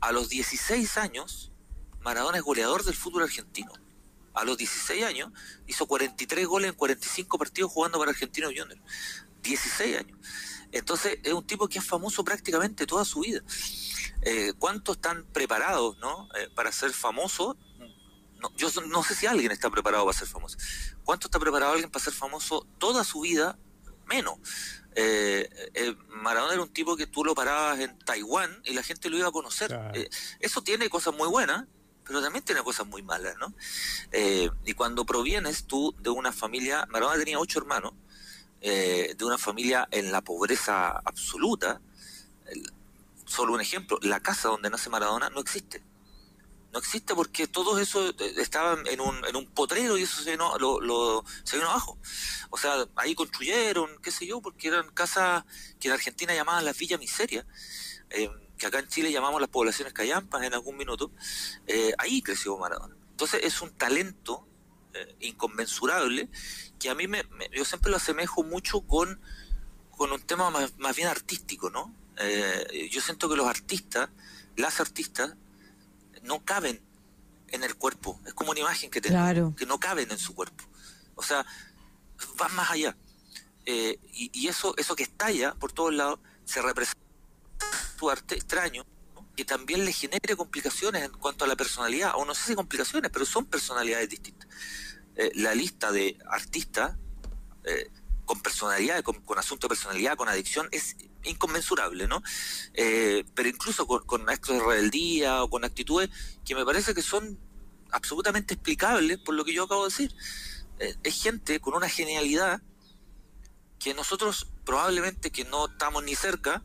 [0.00, 1.52] A los 16 años
[2.00, 3.72] Maradona es goleador del fútbol argentino.
[4.34, 5.32] A los 16 años
[5.66, 8.78] hizo 43 goles en 45 partidos jugando para Argentino Junior.
[9.42, 10.18] 16 años.
[10.70, 13.40] Entonces es un tipo que es famoso prácticamente toda su vida.
[14.20, 16.28] Eh, ¿Cuántos están preparados ¿no?
[16.36, 17.56] Eh, para ser famoso?
[18.58, 20.58] yo no sé si alguien está preparado para ser famoso.
[21.04, 23.58] ¿Cuánto está preparado alguien para ser famoso toda su vida?
[24.06, 24.38] Menos.
[24.96, 25.48] Eh,
[26.08, 29.28] Maradona era un tipo que tú lo parabas en Taiwán y la gente lo iba
[29.28, 29.76] a conocer.
[30.40, 31.64] eso tiene cosas muy buenas,
[32.06, 33.54] pero también tiene cosas muy malas, ¿no?
[34.12, 37.94] Eh, y cuando provienes tú de una familia, Maradona tenía ocho hermanos,
[38.60, 41.80] eh, de una familia en la pobreza absoluta,
[43.26, 45.82] solo un ejemplo, la casa donde nace Maradona no existe.
[46.74, 50.32] No existe porque todo eso eh, estaba en un, en un potrero y eso se
[50.32, 51.96] vino, lo, se vino abajo.
[52.50, 55.44] O sea, ahí construyeron, qué sé yo, porque eran casas
[55.78, 57.46] que en Argentina llamaban las villas miseria.
[58.10, 61.12] Eh, que acá en Chile llamamos las poblaciones callampas en algún minuto,
[61.68, 62.96] eh, ahí creció Maradona.
[63.10, 64.48] Entonces es un talento
[65.18, 66.28] inconmensurable
[66.78, 69.20] que a mí me, yo siempre lo asemejo mucho con,
[69.90, 71.92] con un tema más, bien artístico, ¿no?
[72.90, 74.10] Yo siento que los artistas,
[74.56, 75.34] las artistas,
[76.24, 76.82] no caben
[77.48, 78.20] en el cuerpo.
[78.26, 80.64] Es como una imagen que tenemos, que no caben en su cuerpo.
[81.14, 81.46] O sea,
[82.36, 82.96] van más allá.
[83.64, 87.00] y, y, eso, eso que estalla por todos lados se representa
[87.96, 88.84] tu arte extraño,
[89.36, 93.10] que también le genere complicaciones en cuanto a la personalidad, o no sé si complicaciones,
[93.10, 94.48] pero son personalidades distintas.
[95.16, 96.96] Eh, la lista de artistas
[97.64, 97.90] eh,
[98.24, 102.22] con personalidad, con, asunto de personalidad, con adicción, es inconmensurable, ¿no?
[102.74, 106.10] Eh, pero incluso con, con actos de rebeldía o con actitudes
[106.44, 107.38] que me parece que son
[107.90, 110.14] absolutamente explicables por lo que yo acabo de decir.
[111.02, 112.60] es gente con una genialidad
[113.78, 116.62] que nosotros probablemente que no estamos ni cerca,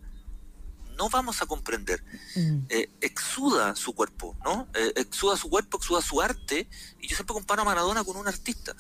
[1.00, 2.04] no vamos a comprender.
[2.36, 2.60] Mm.
[2.70, 4.68] Eh, exuda su cuerpo, ¿no?
[4.74, 6.70] Eh, exuda su cuerpo, exuda su arte,
[7.00, 8.76] y yo siempre comparo a Maradona con un artista.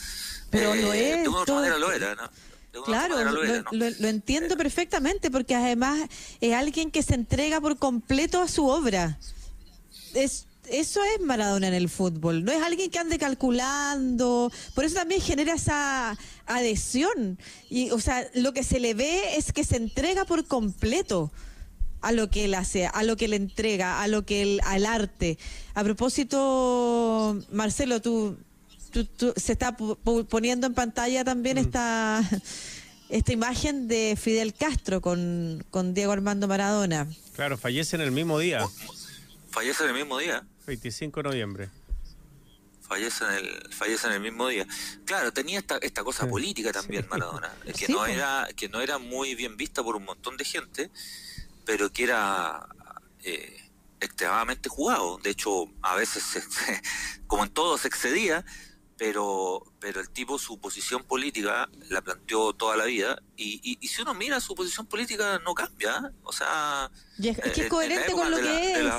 [0.49, 1.23] Pero lo eh, es.
[1.23, 2.29] De una otra manera lo era, ¿no?
[2.85, 3.15] Claro,
[3.71, 6.07] lo, entiendo perfectamente porque además
[6.39, 9.17] es alguien que se entrega por completo a su obra.
[10.13, 14.95] Es, eso es Maradona en el fútbol, no es alguien que ande calculando, por eso
[14.95, 17.39] también genera esa adhesión.
[17.69, 21.31] Y, o sea, lo que se le ve es que se entrega por completo
[22.01, 24.85] a lo que él hace, a lo que él entrega, a lo que él, al
[24.85, 25.37] arte.
[25.73, 28.37] A propósito, Marcelo, tú,
[29.35, 31.59] se está poniendo en pantalla también mm.
[31.59, 32.21] esta
[33.09, 37.07] esta imagen de Fidel Castro con, con Diego Armando Maradona.
[37.35, 38.67] Claro, fallece en el mismo día.
[39.49, 40.45] Fallece en el mismo día.
[40.67, 41.69] 25 de noviembre.
[42.87, 44.67] Fallece en el, fallece en el mismo día.
[45.05, 48.13] Claro, tenía esta, esta cosa política también Maradona, que no pues.
[48.13, 50.91] era, que no era muy bien vista por un montón de gente
[51.69, 52.67] pero que era
[53.23, 53.63] eh,
[53.99, 55.19] extremadamente jugado.
[55.19, 56.23] De hecho, a veces,
[57.27, 58.43] como en todo, se excedía,
[58.99, 64.01] pero, pero el tipo su posición política la planteó toda la vida y, y, si
[64.01, 66.91] uno mira su posición política no cambia, o sea...
[67.17, 68.93] es, que es coherente con lo que es.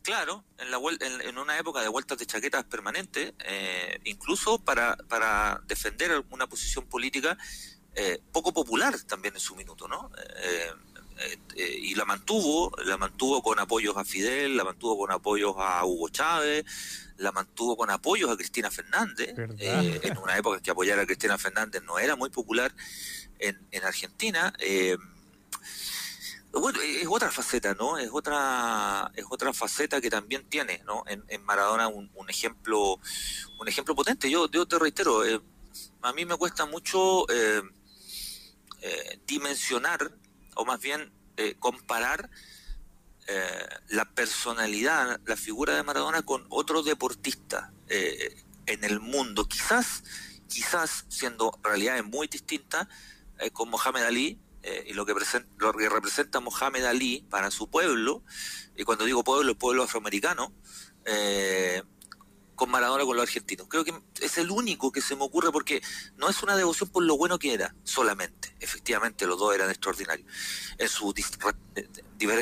[0.00, 4.96] claro, en, la, en, en, una época de vueltas de chaquetas permanentes, eh, incluso para,
[4.96, 7.36] para defender una posición política
[7.94, 10.10] eh, poco popular también en su minuto, ¿no?
[10.42, 10.70] Eh,
[11.56, 15.84] eh, y la mantuvo, la mantuvo con apoyos a Fidel, la mantuvo con apoyos a
[15.84, 16.64] Hugo Chávez,
[17.18, 21.06] la mantuvo con apoyos a Cristina Fernández, eh, en una época en que apoyar a
[21.06, 22.74] Cristina Fernández no era muy popular
[23.38, 24.52] en, en Argentina.
[24.58, 24.96] Eh,
[26.52, 27.98] bueno, es otra faceta, ¿no?
[27.98, 31.02] Es otra, es otra faceta que también tiene, ¿no?
[31.06, 33.00] En, Maradona un, ejemplo,
[33.58, 34.30] un ejemplo potente.
[34.30, 35.22] Yo, yo te reitero,
[36.02, 37.24] a mí me cuesta mucho
[39.26, 40.12] dimensionar
[40.54, 42.28] o más bien eh, comparar
[43.28, 50.02] eh, la personalidad, la figura de Maradona con otro deportista eh, en el mundo, quizás,
[50.48, 52.88] quizás siendo realidades muy distintas,
[53.52, 54.38] con Mohamed Ali,
[54.86, 55.14] y lo que,
[55.58, 58.22] lo que representa Mohamed Ali para su pueblo,
[58.76, 60.54] y cuando digo pueblo, el pueblo afroamericano,
[62.62, 63.66] con Maradona con los argentinos.
[63.68, 65.82] Creo que es el único que se me ocurre porque
[66.16, 68.54] no es una devoción por lo bueno que era solamente.
[68.60, 70.28] Efectivamente, los dos eran extraordinarios.
[70.78, 70.88] En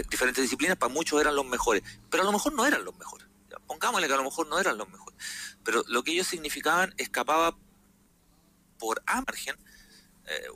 [0.08, 3.26] diferentes disciplinas, para muchos eran los mejores, pero a lo mejor no eran los mejores.
[3.66, 5.16] Pongámosle que a lo mejor no eran los mejores.
[5.62, 7.56] Pero lo que ellos significaban escapaba
[8.78, 9.56] por a margen
[10.26, 10.46] eh,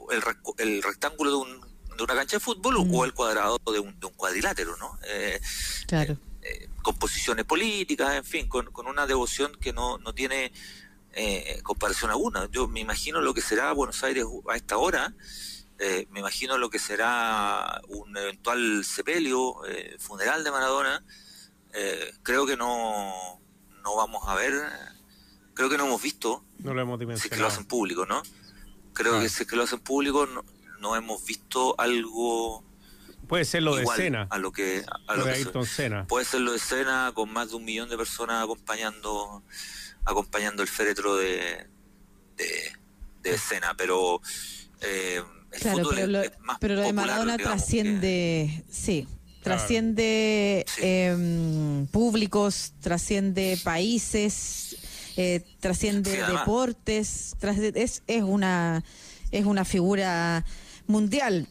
[0.59, 1.61] el, rectángulo de, un,
[1.97, 3.05] de, una cancha de fútbol o mm.
[3.05, 4.99] el cuadrado de un, de un cuadrilátero, ¿no?
[5.07, 5.41] Eh,
[5.87, 6.19] claro.
[6.43, 10.53] Eh, con posiciones políticas, en fin, con, con una devoción que no, no tiene
[11.17, 12.49] eh, comparación alguna.
[12.51, 15.15] Yo me imagino lo que será Buenos Aires a esta hora,
[15.85, 19.57] eh, me imagino lo que será un eventual sepelio,
[19.99, 21.05] funeral de Maradona.
[22.23, 23.41] creo que no,
[23.83, 24.55] no vamos a ver,
[25.55, 28.23] creo que no hemos visto, no lo hemos si que lo hacen público, ¿no?
[28.93, 30.45] Creo que si es que lo hacen público no,
[30.79, 32.65] no hemos visto algo
[33.27, 34.27] Puede ser lo de escena.
[34.31, 35.25] A lo que, a lo,
[36.07, 39.43] Puede ser lo de escena con más de un millón de personas acompañando
[40.05, 41.67] acompañando el féretro de,
[42.37, 44.21] de, escena, pero
[44.83, 45.23] eh,
[45.61, 46.23] claro, pero, lo,
[46.61, 49.07] pero lo de Maradona trasciende, sí,
[49.43, 54.77] trasciende em, públicos, trasciende países,
[55.17, 57.37] eh, trasciende deportes,
[57.75, 58.85] es, es una
[59.31, 60.45] es una figura
[60.87, 61.49] mundial.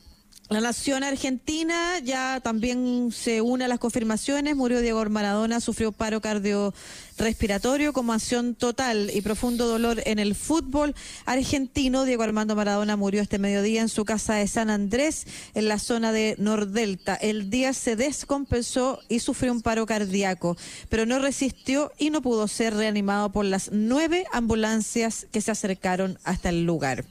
[0.53, 4.55] La nación argentina ya también se une a las confirmaciones.
[4.55, 10.93] Murió Diego Maradona, sufrió paro cardiorrespiratorio acción total y profundo dolor en el fútbol
[11.25, 12.05] argentino.
[12.05, 16.11] Diego Armando Maradona murió este mediodía en su casa de San Andrés, en la zona
[16.11, 17.15] de Nordelta.
[17.15, 20.55] El día se descompensó y sufrió un paro cardíaco,
[20.87, 26.19] pero no resistió y no pudo ser reanimado por las nueve ambulancias que se acercaron
[26.23, 27.05] hasta el lugar.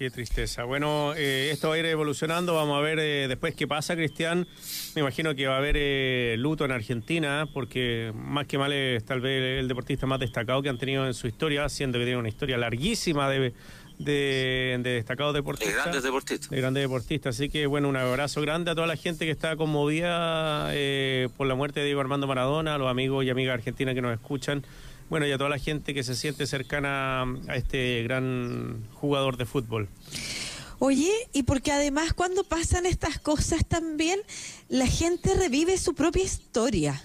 [0.00, 0.64] Qué tristeza.
[0.64, 2.54] Bueno, eh, esto va a ir evolucionando.
[2.54, 4.48] Vamos a ver eh, después qué pasa, Cristian.
[4.94, 9.04] Me imagino que va a haber eh, luto en Argentina, porque más que mal es
[9.04, 12.18] tal vez el deportista más destacado que han tenido en su historia, siendo que tiene
[12.18, 13.52] una historia larguísima de,
[13.98, 15.74] de, destacados deportistas.
[15.74, 16.48] De grandes deportistas.
[16.48, 17.36] De grandes deportistas.
[17.36, 20.72] Así que, bueno, un abrazo grande a toda la gente que está conmovida
[21.36, 24.14] por la muerte de Diego Armando Maradona, a los amigos y amigas argentinas que nos
[24.14, 24.64] escuchan
[25.10, 29.44] bueno, y a toda la gente que se siente cercana a este gran jugador de
[29.44, 29.88] fútbol.
[30.78, 34.18] Oye, y porque además cuando pasan estas cosas también,
[34.68, 37.02] la gente revive su propia historia.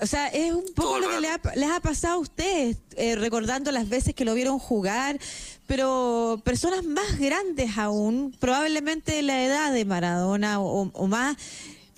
[0.00, 3.88] O sea, es un poco lo que les ha, pasado a ustedes, eh, recordando las
[3.88, 5.18] veces que lo vieron jugar,
[5.66, 11.36] pero personas más grandes aún, probablemente de la edad de Maradona o, más,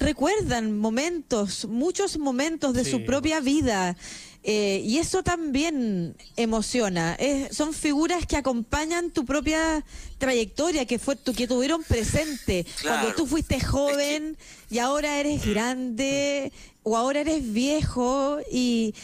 [0.03, 3.97] recuerdan momentos, muchos momentos de su propia vida.
[4.45, 7.17] Eh, y eso también emociona.
[7.53, 9.85] son figuras que acompañan tu propia
[10.19, 14.37] trayectoria, que fue que tuvieron presente cuando tú fuiste joven
[14.69, 18.95] y ahora eres grande o ahora eres viejo y,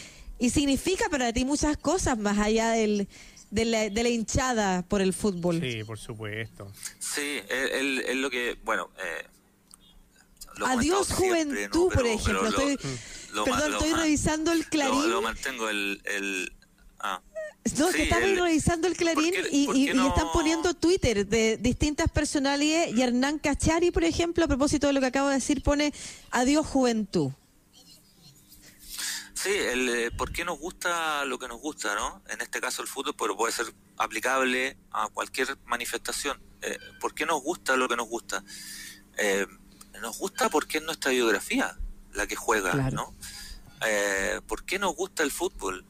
[0.51, 3.07] significa para ti muchas cosas más allá del,
[3.51, 5.59] de, la, hinchada por el fútbol.
[5.61, 6.71] Sí, por supuesto.
[6.99, 8.89] Sí, es lo que, bueno...
[8.97, 9.38] Eh,
[10.65, 12.51] Adiós juventud, por ejemplo.
[13.45, 15.09] Perdón, estoy revisando el clarín.
[15.09, 16.01] Lo, mantengo el...
[16.05, 16.53] el
[16.99, 17.21] ah.
[17.77, 23.37] No, que están revisando el Clarín y, están poniendo Twitter de distintas personalidades y Hernán
[23.37, 25.93] Cachari, por ejemplo, a propósito de lo que acabo de decir, pone
[26.31, 27.31] adiós juventud.
[29.41, 32.21] Sí, el, eh, ¿por qué nos gusta lo que nos gusta, no?
[32.29, 36.37] En este caso el fútbol, pero puede ser aplicable a cualquier manifestación.
[36.61, 38.43] Eh, ¿Por qué nos gusta lo que nos gusta?
[39.17, 39.45] Eh,
[39.99, 41.77] nos gusta porque es nuestra biografía
[42.13, 43.13] la que juega, ¿no?
[43.85, 45.85] Eh, ¿Por qué nos gusta el fútbol?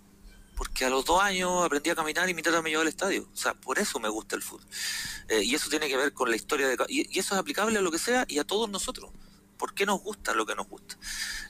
[0.55, 3.29] Porque a los dos años aprendí a caminar y mi tata me llevó al estadio.
[3.33, 4.67] O sea, por eso me gusta el fútbol.
[5.29, 6.77] Eh, y eso tiene que ver con la historia de...
[6.89, 9.11] Y, y, eso es aplicable a lo que sea y a todos nosotros.
[9.59, 10.97] ¿Por qué nos gusta lo que nos gusta?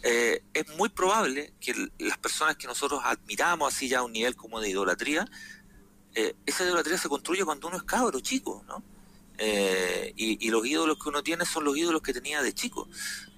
[0.02, 4.36] Eh, es muy probable que las personas que nosotros admiramos así ya a un nivel
[4.36, 5.30] como de idolatría,
[6.15, 8.84] eh, esa idolatría se construye cuando uno es cabro, chico, ¿no?
[9.41, 12.89] Eh, y, y, los ídolos que uno tiene son los ídolos que tenía de chico.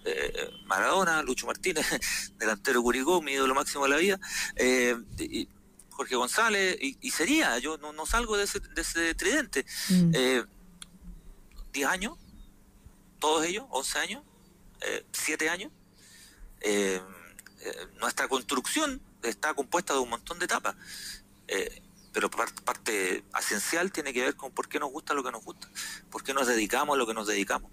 [0.03, 1.85] Eh, Maradona, Lucho Martínez,
[2.39, 4.19] delantero Curicó, mi ídolo máximo de la vida,
[4.55, 5.47] eh, y
[5.91, 9.65] Jorge González, y, y, sería, yo no, no salgo de ese, de ese tridente.
[9.89, 10.11] Mm.
[11.71, 12.17] 10 años,
[13.19, 14.23] todos ellos, 11 años,
[14.81, 15.71] eh, 7 años.
[17.99, 20.75] nuestra construcción está compuesta de un montón de etapas
[22.11, 25.69] pero parte, esencial tiene que ver con por qué nos gusta lo que nos gusta,
[26.09, 27.71] por qué nos dedicamos a lo que nos dedicamos,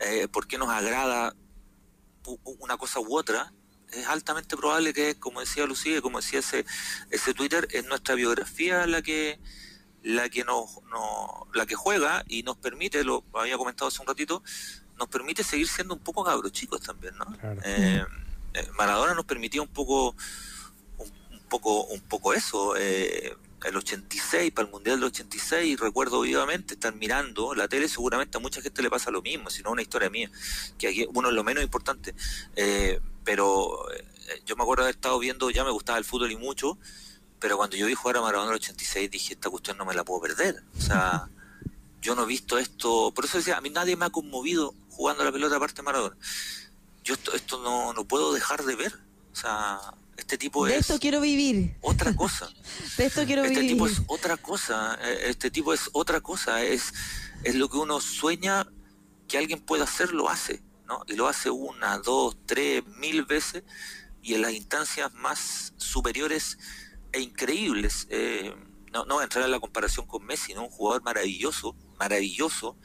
[0.00, 1.34] eh, por qué nos agrada
[2.60, 3.52] una cosa u otra.
[3.92, 6.64] Es altamente probable que, como decía Lucía, como decía ese,
[7.10, 9.38] ese Twitter, es nuestra biografía la que
[10.04, 10.80] la que nos,
[11.54, 14.42] la que juega y nos permite, lo había comentado hace un ratito,
[14.98, 17.26] nos permite seguir siendo un poco cabros chicos también, ¿no?
[17.64, 18.04] Eh,
[18.52, 20.14] eh, Maradona nos permitía un poco
[20.98, 26.74] un, poco un poco eso eh, el 86, para el Mundial del 86, recuerdo vivamente
[26.74, 29.82] estar mirando la tele, seguramente a mucha gente le pasa lo mismo, si no una
[29.82, 30.30] historia mía,
[30.78, 32.14] que aquí uno es lo menos importante,
[32.56, 34.04] eh, pero eh,
[34.44, 36.78] yo me acuerdo de haber estado viendo, ya me gustaba el fútbol y mucho,
[37.40, 40.04] pero cuando yo vi jugar a Maradona el 86 dije, esta cuestión no me la
[40.04, 41.28] puedo perder, o sea,
[42.02, 45.24] yo no he visto esto, por eso decía, a mí nadie me ha conmovido jugando
[45.24, 46.16] la pelota aparte de Maradona,
[47.02, 48.94] yo esto, esto no, no puedo dejar de ver,
[49.32, 49.78] o sea,
[50.16, 51.76] este tipo de es esto quiero vivir.
[51.80, 52.48] Otra cosa.
[52.96, 53.72] de esto quiero este vivir.
[53.72, 54.98] Este tipo es otra cosa.
[55.02, 56.62] Eh, este tipo es otra cosa.
[56.62, 56.92] Es,
[57.42, 58.66] es lo que uno sueña
[59.28, 60.62] que alguien pueda hacer, lo hace.
[60.86, 61.02] ¿no?
[61.06, 63.64] Y lo hace una, dos, tres, mil veces
[64.22, 66.58] y en las instancias más superiores
[67.12, 68.06] e increíbles.
[68.10, 68.54] Eh,
[68.92, 70.64] no, no voy a entrar en la comparación con Messi, ¿no?
[70.64, 72.76] un jugador maravilloso, maravilloso,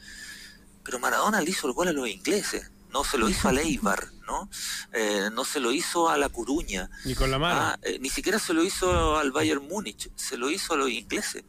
[0.82, 4.12] pero Maradona le hizo el gol a los ingleses no se lo hizo a Leibar,
[4.26, 4.48] ¿no?
[4.92, 6.90] Eh, no se lo hizo a La Coruña.
[7.04, 7.60] Ni con la mano.
[7.60, 10.90] Ah, eh, ni siquiera se lo hizo al Bayern Múnich, se lo hizo a los
[10.90, 11.44] ingleses.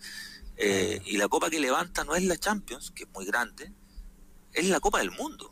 [0.57, 3.71] Eh, y la copa que levanta no es la Champions, que es muy grande,
[4.53, 5.51] es la Copa del Mundo.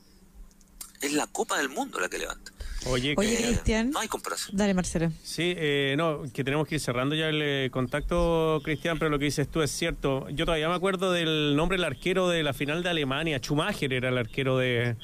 [1.02, 2.52] Es la Copa del Mundo la que levanta.
[2.86, 3.91] Oye, Cristian.
[3.91, 4.56] No hay comparación.
[4.56, 5.12] Dale, Marcelo.
[5.23, 9.19] Sí, eh, no, que tenemos que ir cerrando ya el eh, contacto, Cristian, pero lo
[9.19, 10.30] que dices tú es cierto.
[10.30, 13.39] Yo todavía me acuerdo del nombre del arquero de la final de Alemania.
[13.39, 14.95] Schumacher era el arquero de,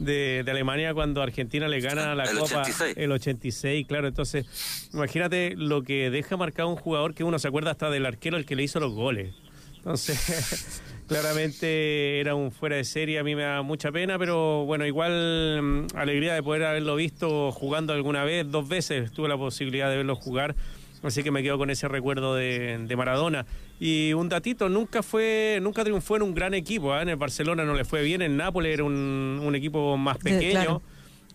[0.00, 2.62] de, Alemania cuando Argentina le gana la Copa
[2.96, 4.08] el 86, claro.
[4.08, 4.46] Entonces,
[4.92, 8.46] imagínate lo que deja marcado un jugador que uno se acuerda hasta del arquero el
[8.46, 9.34] que le hizo los goles.
[9.76, 14.86] Entonces, claramente era un fuera de serie, a mí me da mucha pena, pero bueno,
[14.86, 19.90] igual mm, alegría de poder haberlo visto jugando alguna vez, dos veces tuve la posibilidad
[19.90, 20.54] de verlo jugar.
[21.02, 23.46] Así que me quedo con ese recuerdo de, de Maradona.
[23.80, 26.94] Y un datito, nunca fue, nunca triunfó en un gran equipo.
[26.94, 27.00] ¿eh?
[27.02, 30.82] En el Barcelona no le fue bien, en Nápoles era un, un equipo más pequeño.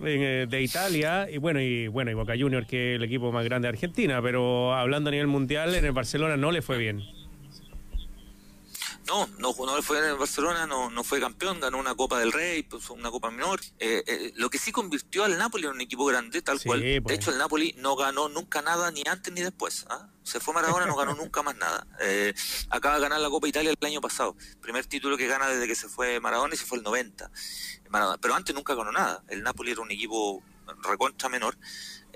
[0.04, 3.46] Eh, de Italia y bueno y bueno y Boca Junior que es el equipo más
[3.46, 7.02] grande de Argentina pero hablando a nivel mundial en el Barcelona no le fue bien
[9.06, 12.64] no, no, no fue en Barcelona, no, no fue campeón, ganó una Copa del Rey,
[12.64, 13.62] pues, una Copa menor.
[13.80, 16.82] Eh, eh, lo que sí convirtió al Napoli en un equipo grande, tal cual.
[16.82, 17.16] De pues.
[17.16, 19.86] hecho, el Napoli no ganó nunca nada, ni antes ni después.
[19.90, 20.10] ¿ah?
[20.24, 21.86] Se fue Maradona, no ganó nunca más nada.
[22.02, 22.34] Eh,
[22.70, 24.36] acaba de ganar la Copa Italia el año pasado.
[24.62, 27.30] Primer título que gana desde que se fue Maradona y se fue el 90.
[28.22, 29.24] Pero antes nunca ganó nada.
[29.30, 30.44] El Napoli era un equipo
[30.84, 31.58] recontra menor.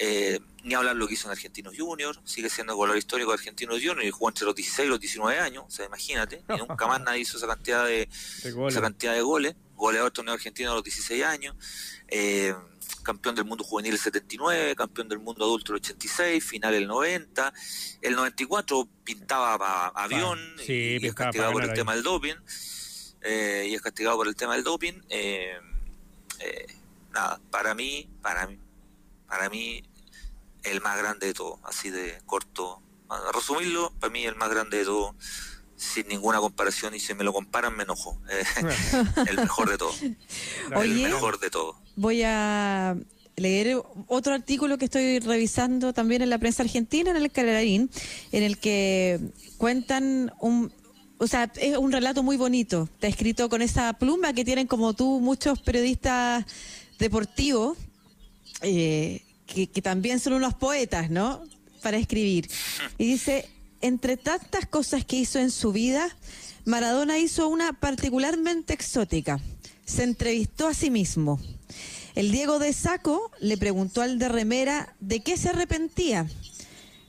[0.01, 3.35] Eh, ni hablar lo que hizo en Argentinos Junior, sigue siendo el goleador histórico de
[3.35, 6.57] Argentinos Junior y jugó entre los 16 y los 19 años, o sea, imagínate, y
[6.57, 8.07] nunca más nadie hizo esa cantidad de,
[8.43, 11.55] esa cantidad de goles, goleador del torneo argentino a los 16 años,
[12.07, 12.55] eh,
[13.03, 17.53] campeón del mundo juvenil el 79, campeón del mundo adulto el 86, final el 90,
[18.01, 22.35] el 94 pintaba avión y, es castigado por el tema del doping,
[23.21, 24.93] eh, y es castigado por el tema del doping,
[27.11, 28.59] nada, para mí, para mí,
[29.27, 29.83] para mí
[30.63, 32.81] el más grande de todo, así de corto.
[33.09, 35.15] A resumirlo, para mí el más grande de todo,
[35.75, 38.19] sin ninguna comparación, y si me lo comparan me enojo.
[38.29, 38.43] Eh,
[39.27, 39.93] el mejor de todo.
[40.81, 41.75] el mejor de todo.
[41.95, 42.95] Voy a
[43.35, 47.89] leer otro artículo que estoy revisando también en la prensa argentina, en el Calarín,
[48.31, 49.19] en el que
[49.57, 50.71] cuentan un,
[51.19, 52.89] o sea, es un relato muy bonito.
[52.93, 56.45] Está escrito con esa pluma que tienen como tú muchos periodistas
[56.97, 57.77] deportivos.
[58.61, 59.21] Eh,
[59.53, 61.43] que, también son unos poetas, ¿no?
[61.81, 62.49] Para escribir.
[62.97, 63.49] Y dice,
[63.81, 66.15] entre tantas cosas que hizo en su vida,
[66.65, 69.39] Maradona hizo una particularmente exótica.
[69.85, 71.39] Se entrevistó a sí mismo.
[72.15, 76.27] El Diego de Saco le preguntó al de Remera de qué se arrepentía,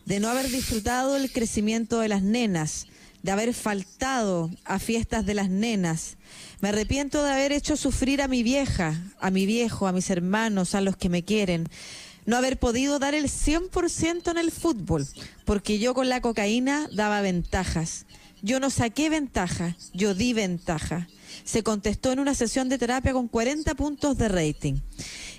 [0.07, 2.87] de no haber disfrutado el crecimiento de las nenas,
[3.23, 6.17] de haber faltado a fiestas de las nenas.
[6.61, 10.75] Me arrepiento de haber hecho sufrir a mi vieja, a mi viejo, a mis hermanos,
[10.75, 11.69] a los que me quieren.
[12.27, 15.07] No haber podido dar el 100% en el fútbol,
[15.45, 18.07] porque yo con la cocaína daba ventajas.
[18.43, 21.09] Yo no saqué ventaja, yo di ventaja.
[21.45, 24.75] Se contestó en una sesión de terapia con 40 puntos de rating.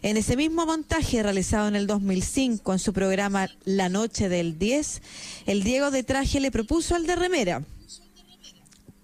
[0.02, 5.02] En ese mismo montaje realizado en el 2005 en su programa La Noche del 10,
[5.46, 7.64] el Diego de Traje le propuso al de Remera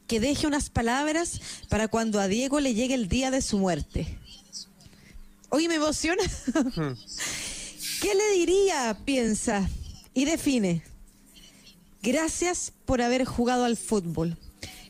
[0.07, 4.17] que deje unas palabras para cuando a Diego le llegue el día de su muerte.
[5.49, 6.23] Oye, me emociona.
[8.01, 8.97] ¿Qué le diría?
[9.05, 9.69] Piensa
[10.13, 10.83] y define.
[12.03, 14.37] Gracias por haber jugado al fútbol.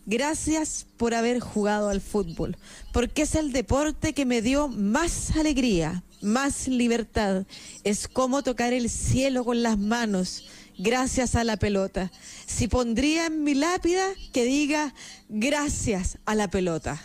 [0.06, 2.56] Gracias por haber jugado al fútbol,
[2.94, 7.46] porque es el deporte que me dio más alegría, más libertad.
[7.84, 10.48] Es como tocar el cielo con las manos,
[10.78, 12.10] gracias a la pelota.
[12.46, 14.94] Si pondría en mi lápida que diga
[15.28, 17.02] gracias a la pelota.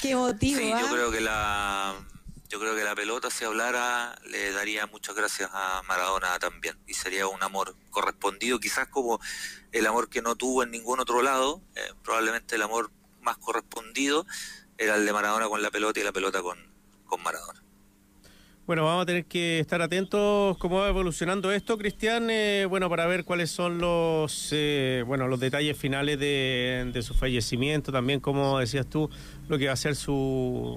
[0.00, 0.58] Qué motivo.
[0.60, 0.90] Sí, yo ¿ah?
[0.90, 2.06] creo que la
[2.52, 6.92] yo creo que la pelota si hablara le daría muchas gracias a Maradona también y
[6.92, 9.18] sería un amor correspondido quizás como
[9.72, 12.90] el amor que no tuvo en ningún otro lado eh, probablemente el amor
[13.22, 14.26] más correspondido
[14.76, 16.58] era el de Maradona con la pelota y la pelota con,
[17.06, 17.62] con Maradona.
[18.66, 23.06] Bueno, vamos a tener que estar atentos cómo va evolucionando esto, Cristian, eh, bueno, para
[23.06, 28.58] ver cuáles son los, eh, bueno, los detalles finales de, de su fallecimiento, también como
[28.60, 29.10] decías tú,
[29.48, 30.76] lo que va a ser su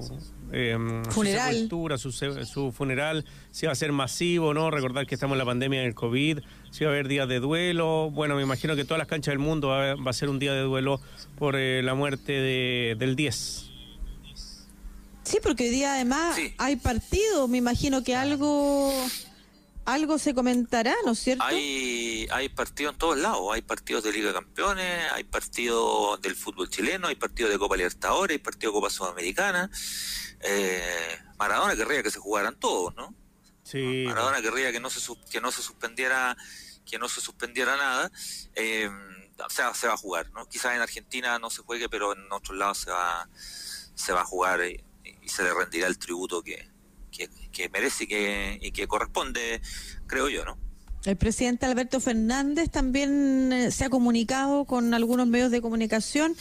[0.52, 0.78] eh,
[1.10, 1.52] Funeral.
[1.54, 5.16] Su, sepultura, su, se- su funeral, si va a ser masivo o no, recordar que
[5.16, 6.40] estamos en la pandemia del COVID,
[6.72, 9.40] si va a haber días de duelo, bueno, me imagino que todas las canchas del
[9.40, 11.02] mundo va, a- va a ser un día de duelo
[11.38, 13.72] por eh, la muerte de, del 10.
[15.24, 16.54] Sí, porque hoy día además Sí.
[16.58, 18.94] hay partido, me imagino que algo
[19.86, 21.44] algo se comentará, ¿no es cierto?
[21.44, 26.36] Hay, hay partidos en todos lados, hay partidos de Liga de Campeones, hay partidos del
[26.36, 29.70] fútbol chileno, hay partidos de Copa Libertadores, hay partidos de Copa Sudamericana.
[30.48, 33.14] Eh, Maradona querría que se jugaran todos, ¿no?
[33.64, 34.04] Sí.
[34.08, 36.36] Maradona querría que no se sus- que no se suspendiera
[36.86, 38.12] que no se suspendiera nada.
[38.54, 38.90] Eh,
[39.44, 40.48] o sea, se va a jugar, ¿no?
[40.48, 44.26] Quizás en Argentina no se juegue, pero en otros lados se va se va a
[44.26, 44.84] jugar y,
[45.24, 46.70] y se le rendirá el tributo que,
[47.12, 49.62] que, que merece y que, y que corresponde,
[50.06, 50.58] creo yo, ¿no?
[51.06, 56.36] El presidente Alberto Fernández también eh, se ha comunicado con algunos medios de comunicación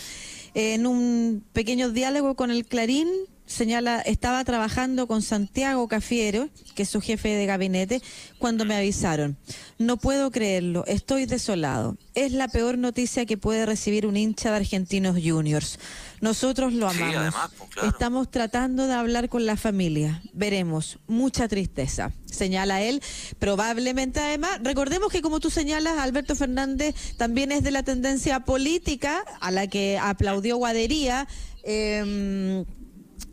[0.55, 3.09] eh, en un pequeño diálogo con el Clarín.
[3.47, 8.01] Señala, estaba trabajando con Santiago Cafiero, que es su jefe de gabinete,
[8.39, 9.37] cuando me avisaron.
[9.79, 11.99] No puedo creerlo, estoy desolado.
[12.15, 15.79] Es la peor noticia que puede recibir un hincha de Argentinos Juniors.
[16.23, 17.17] Nosotros lo Sí, amamos.
[17.17, 17.89] además, pues, claro.
[17.91, 20.23] Estamos tratando de hablar con la familia.
[20.33, 20.99] Veremos.
[21.07, 22.13] Mucha tristeza.
[22.25, 23.03] Señala él.
[23.39, 29.23] Probablemente, además, recordemos que como tú señalas, Alberto Fernández también es de la tendencia política
[29.41, 31.29] a la que aplaudió Guadería.
[31.63, 32.65] eh,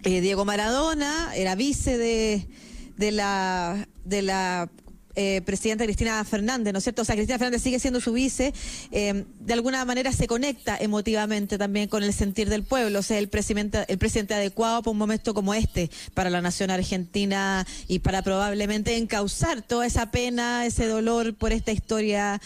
[0.04, 4.70] eh, Diego Maradona era vice de, la de la
[5.16, 7.02] eh, presidenta Cristina Fernández, ¿no es cierto?
[7.02, 8.54] O sea, Cristina Fernández sigue siendo su vice,
[8.91, 13.18] eh, de alguna manera se conecta emotivamente también con el sentir del pueblo, o sea,
[13.18, 18.22] el el presidente adecuado para un momento como este, para la nación argentina y para
[18.22, 22.41] probablemente encauzar toda esa pena, ese dolor por esta historia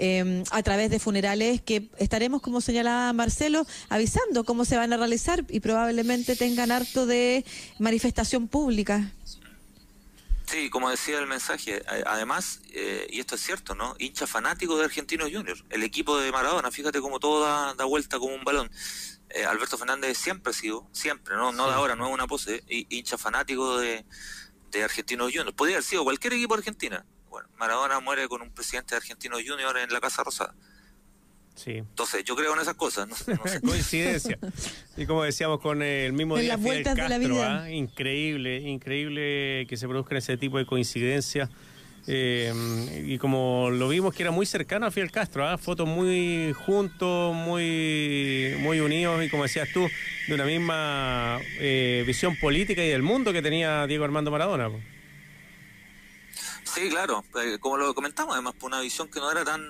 [0.00, 4.96] eh, a través de funerales que estaremos, como señalaba Marcelo, avisando cómo se van a
[4.96, 7.44] realizar y probablemente tengan harto de
[7.78, 9.12] manifestación pública.
[10.46, 13.94] Sí, como decía el mensaje, además, eh, y esto es cierto, ¿no?
[14.00, 18.18] Hincha fanático de Argentinos Juniors, el equipo de Maradona, fíjate cómo todo da, da vuelta
[18.18, 18.68] como un balón.
[19.28, 22.64] Eh, Alberto Fernández siempre ha sido, siempre, no, no de ahora, no es una pose,
[22.68, 24.04] hi- hincha fanático de,
[24.72, 25.52] de Argentinos Juniors.
[25.52, 27.04] Podría haber sido cualquier equipo de Argentina.
[27.30, 30.52] Bueno, Maradona muere con un presidente de Argentinos Juniors en la Casa Rosada.
[31.54, 31.72] Sí.
[31.72, 33.60] Entonces, yo creo en esas cosas, no, no sé.
[33.66, 34.38] Coincidencia.
[34.96, 37.62] Y como decíamos con el mismo En día las Fidel vueltas de la Castro, vida.
[37.62, 37.70] ¿ah?
[37.70, 41.48] increíble, increíble que se produzcan ese tipo de coincidencias.
[42.06, 45.58] Eh, y como lo vimos que era muy cercano a Fidel Castro, ¿ah?
[45.58, 49.86] fotos muy juntos, muy, muy unidos y como decías tú,
[50.26, 54.68] de una misma eh, visión política y del mundo que tenía Diego Armando Maradona.
[54.70, 54.80] po.
[56.74, 59.62] Sí, claro, eh, como lo comentamos, además, por una visión que no era tan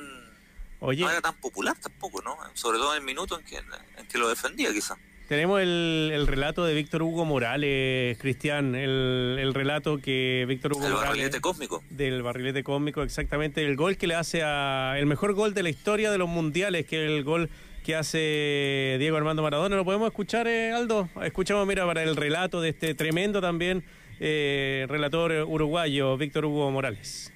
[0.80, 2.36] Oye, no era tan popular tampoco, ¿no?
[2.54, 4.96] Sobre todo en el minuto en que, en que lo defendía, quizá.
[5.28, 10.86] Tenemos el, el relato de Víctor Hugo Morales, Cristian, el, el relato que Víctor Hugo
[10.86, 11.08] El Morales...
[11.10, 11.84] barrilete cósmico.
[11.88, 13.64] Del barrilete cósmico, exactamente.
[13.64, 14.98] El gol que le hace a.
[14.98, 17.48] El mejor gol de la historia de los mundiales, que es el gol
[17.84, 19.76] que hace Diego Armando Maradona.
[19.76, 21.08] ¿Lo podemos escuchar, eh, Aldo?
[21.22, 23.84] Escuchamos, mira, para el relato de este tremendo también
[24.20, 27.32] eh, relator uruguayo, Víctor Hugo Morales.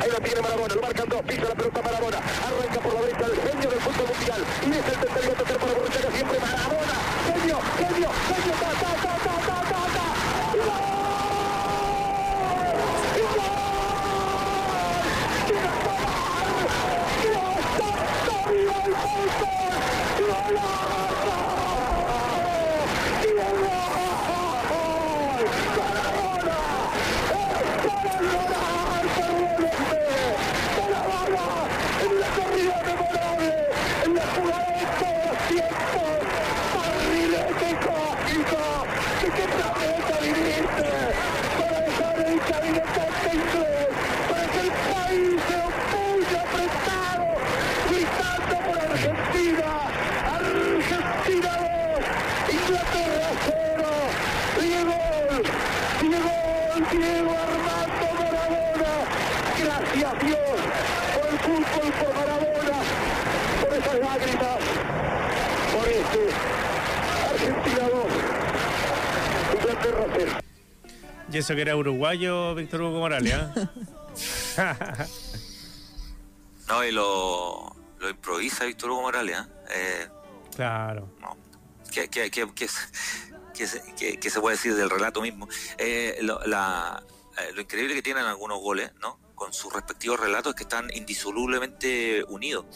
[0.00, 3.26] Ahí lo tiene Maradona, lo marcan dos, pisa la pelota Maradona, arranca por la derecha
[3.26, 6.94] el genio del fútbol mundial, y es el tercer tercer para Borruchaga, siempre Maradona,
[7.26, 10.04] genio, genio, genio, ta, ta, ta, ta, ta, ta, ta,
[10.50, 11.18] gol, gol, gol,
[13.00, 13.60] gol, gol,
[17.20, 17.90] y gol, y gol,
[20.00, 20.50] y gol,
[23.40, 23.90] Maradona,
[29.10, 30.36] para llorar,
[30.76, 31.46] para la bala,
[32.04, 33.48] en la corrida memorable,
[34.04, 36.12] en la jugada de todos los tiempos,
[36.74, 38.62] barrilete cósmico,
[39.20, 40.90] que qué planeta viniste,
[41.58, 43.88] para dejar el cabinetante inglés,
[44.28, 47.26] para que el país se opulle apretado,
[47.90, 49.68] gritando por Argentina,
[50.36, 53.88] Argentina 2, Inglaterra 0,
[54.60, 54.98] Diego,
[56.00, 56.34] Diego,
[56.90, 58.92] Diego Armando Maradona,
[59.60, 60.58] gracias Dios
[61.14, 62.78] por el fútbol, por Maradona,
[63.60, 64.58] por esas lágrimas,
[65.72, 66.22] por este
[67.30, 68.06] Argentina 2,
[69.54, 70.30] Inglaterra 0.
[71.32, 75.06] Y eso que era uruguayo, Víctor Hugo Morales, ¿ah?
[76.68, 79.44] No, y lo, lo improvisa Víctor Hugo Morales, ¿eh?
[79.70, 80.08] Eh,
[80.54, 81.08] claro.
[81.20, 81.36] no.
[81.92, 82.68] ¿Qué, qué, qué, qué,
[83.66, 85.48] se- puede decir del relato mismo?
[85.78, 87.02] Eh, lo, la-
[87.38, 89.18] eh, lo increíble que tienen algunos goles, ¿no?
[89.34, 92.66] Con sus respectivos relatos es que están indisolublemente unidos.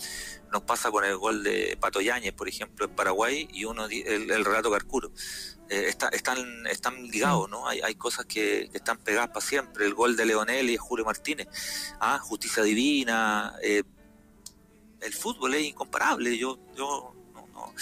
[0.54, 4.30] Nos pasa con el gol de Pato Yáñez, por ejemplo, en Paraguay, y uno el,
[4.30, 5.10] el relato Carcuro.
[5.68, 6.38] Eh, está- están,
[6.68, 7.66] están ligados, ¿no?
[7.66, 9.84] Hay, hay cosas que, están pegadas para siempre.
[9.84, 11.48] El gol de Leonel y Julio Martínez.
[11.98, 13.54] Ah, Justicia Divina.
[13.64, 13.82] eh,
[15.00, 16.38] el fútbol es incomparable.
[16.38, 17.74] Yo, yo no, no.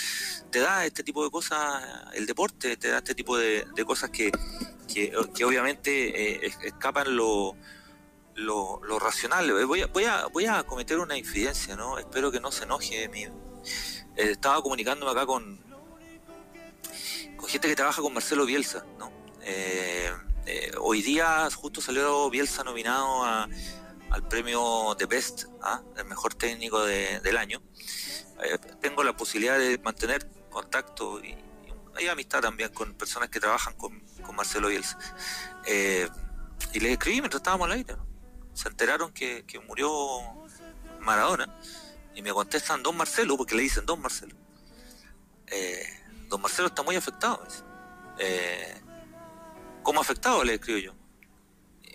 [0.51, 4.33] te da este tipo de cosas, el deporte te da este tipo de, cosas que,
[4.93, 5.15] que,
[5.45, 5.91] obviamente
[6.37, 7.55] eh, es- escapan lo,
[8.35, 9.49] lo, lo racional.
[9.51, 11.99] Eh, Voy a, voy, a, voy a cometer una infidencia, ¿no?
[11.99, 13.09] Espero que no se enoje.
[13.09, 13.31] Mi, eh,
[14.17, 15.61] estaba comunicándome acá con,
[17.49, 19.13] gente que trabaja con Marcelo Bielsa, ¿no?
[19.43, 20.11] Eh,
[20.47, 25.83] eh, hoy día justo salió Bielsa nominado al premio The Best, ¿ah?
[25.97, 27.63] el mejor técnico de- del año.
[28.81, 31.37] Tengo la posibilidad de mantener contacto y,
[32.09, 34.03] amistad también con personas que trabajan con,
[34.35, 34.99] Marcelo Bielsa.
[36.73, 37.97] Y les escribí mientras estábamos al aire.
[38.55, 39.91] Se enteraron que, que murió
[41.01, 41.59] Maradona
[42.15, 44.35] y me contestan Don Marcelo, porque le dicen Don Marcelo.
[45.47, 45.87] Eh,
[46.29, 47.43] don Marcelo está muy afectado.
[48.19, 48.81] Eh,
[49.83, 50.45] ¿Cómo afectado?
[50.45, 50.95] Le escribo yo.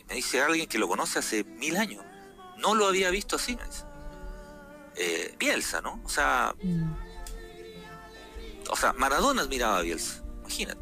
[0.08, 2.04] Me dice alguien que lo conoce hace mil años.
[2.58, 3.84] No lo había visto así, me dice.
[4.96, 6.02] Eh, Bielsa, ¿no?
[6.04, 6.94] O sea, Mm.
[8.70, 10.82] o sea, Maradona admiraba a Bielsa, imagínate.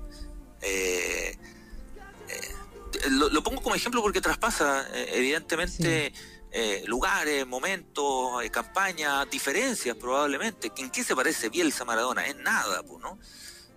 [3.09, 6.13] Lo, lo pongo como ejemplo porque traspasa, eh, evidentemente,
[6.57, 10.71] eh, lugares, momentos, eh, campañas, diferencias probablemente.
[10.77, 12.25] ¿En qué se parece Bielsa Maradona?
[12.27, 13.19] En nada, pues, ¿no?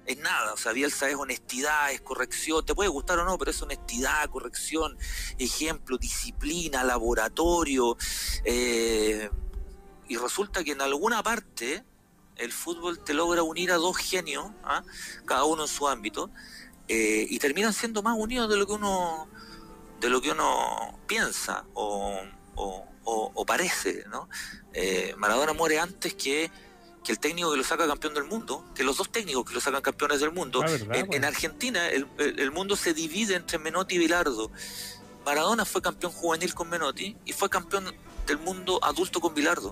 [0.07, 3.51] Es nada, o sea, Bielsa es honestidad, es corrección, te puede gustar o no, pero
[3.51, 4.97] es honestidad, corrección,
[5.39, 7.97] ejemplo, disciplina, laboratorio,
[8.45, 9.29] eh,
[10.07, 11.85] y resulta que en alguna parte
[12.37, 14.85] el fútbol te logra unir a dos genios, ¿ah?
[15.27, 16.31] cada uno en su ámbito,
[16.89, 19.29] eh, y terminan siendo más unidos de lo que uno
[20.01, 22.15] de lo que uno piensa o,
[22.55, 24.29] o- o- o parece, ¿no?
[24.73, 26.51] Eh, Maradona muere antes que,
[27.03, 29.61] que el técnico que lo saca campeón del mundo, que los dos técnicos que lo
[29.61, 30.61] sacan campeones del mundo.
[30.63, 30.95] Ah, ¿verdad?
[30.95, 31.27] en, en Bueno.
[31.27, 34.51] Argentina el, el- el mundo se divide entre Menotti y Bilardo.
[35.25, 37.93] Maradona fue campeón juvenil con Menotti y fue campeón
[38.27, 39.71] del mundo adulto con Bilardo.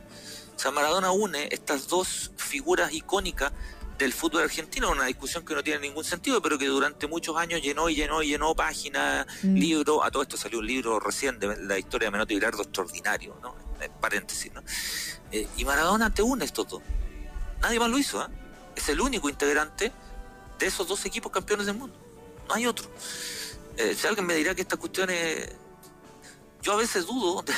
[0.57, 3.53] O sea, Maradona une estas dos figuras icónicas
[3.99, 7.63] del fútbol argentino, una discusión que no tiene ningún sentido, pero que durante muchos años
[7.63, 9.55] llenó y llenó y llenó páginas, Mm.
[9.55, 10.01] libros.
[10.05, 13.39] A todo esto salió un libro recién de la historia de Menotti y Bilardo extraordinario,
[13.43, 13.55] ¿no?
[13.81, 14.63] En paréntesis, ¿no?
[15.33, 16.83] Eh, y Maradona te une estos dos.
[17.63, 18.27] Nadie más lo hizo, ¿eh?
[18.75, 19.93] Es el único integrante
[20.59, 21.97] de esos dos equipos campeones del mundo.
[22.49, 22.91] No hay otro.
[23.77, 25.51] Eh, si alguien me dirá que estas cuestiones
[26.67, 27.55] yo a veces dudo de,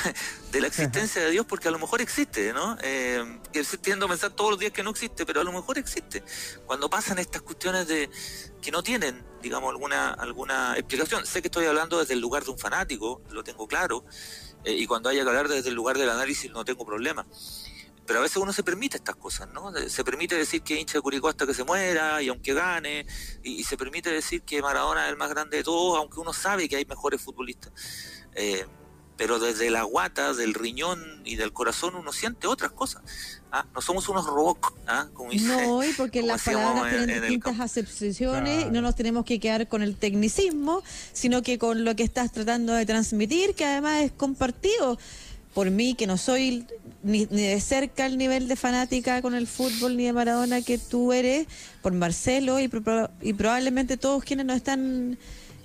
[0.51, 2.77] de la existencia de Dios porque a lo mejor existe, ¿no?
[2.83, 3.39] Eh,
[3.81, 6.23] tiendo a pensar todos los días que no existe, pero a lo mejor existe.
[6.67, 8.07] Cuando pasan estas cuestiones de
[8.61, 11.25] que no tienen, digamos, alguna alguna explicación.
[11.25, 14.05] Sé que estoy hablando desde el lugar de un fanático, lo tengo claro,
[14.63, 17.25] eh, y cuando haya que hablar desde el lugar del análisis no tengo problema.
[18.05, 19.71] Pero a veces uno se permite estas cosas, ¿no?
[19.87, 23.07] Se permite decir que hincha de Curicó hasta que se muera y aunque gane,
[23.43, 26.31] y, y se permite decir que Maradona es el más grande de todos, aunque uno
[26.33, 27.71] sabe que hay mejores futbolistas.
[28.35, 28.65] Eh,
[29.19, 33.01] pero desde la guata, del riñón y del corazón uno siente otras cosas.
[33.51, 33.65] ¿ah?
[33.75, 35.07] No somos unos robots, ¿ah?
[35.13, 38.81] como dice, No, y porque las palabras en- tienen en distintas acepciones y no Claro.
[38.81, 42.85] nos tenemos que quedar con el tecnicismo, sino que con lo que estás tratando de
[42.85, 44.97] transmitir, que además es compartido
[45.53, 46.65] por mí, que no soy
[47.03, 50.77] ni, ni de cerca el nivel de fanática con el fútbol ni de Maradona que
[50.77, 51.45] tú eres,
[51.81, 55.17] por Marcelo y, pro- y probablemente todos quienes nos están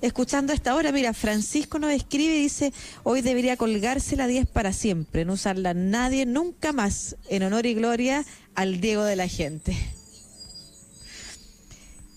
[0.06, 0.92] escuchando a esta hora.
[0.92, 5.74] Mira, Francisco nos escribe y dice, hoy debería colgarse la 10 para siempre, no usarla
[5.74, 8.24] nadie nunca más, en honor y gloria
[8.54, 9.76] al Diego de la gente.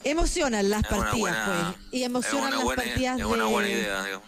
[0.03, 3.69] Emocionan las Es partidas, buena- pues, y emocionan las buena- partidas es una de, buena
[3.69, 4.27] idea, digamos.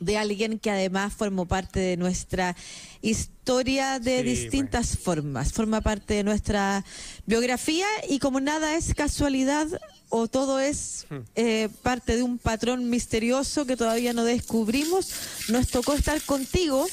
[0.00, 2.56] De alguien que además formó parte de nuestra
[3.02, 6.84] historia de Sí, distintas formas, forma parte de nuestra
[7.26, 9.68] biografía y como nada es casualidad
[10.08, 11.18] o todo es Hmm.
[11.36, 15.12] eh, parte de un patrón misterioso que todavía no descubrimos,
[15.48, 16.86] nos tocó estar contigo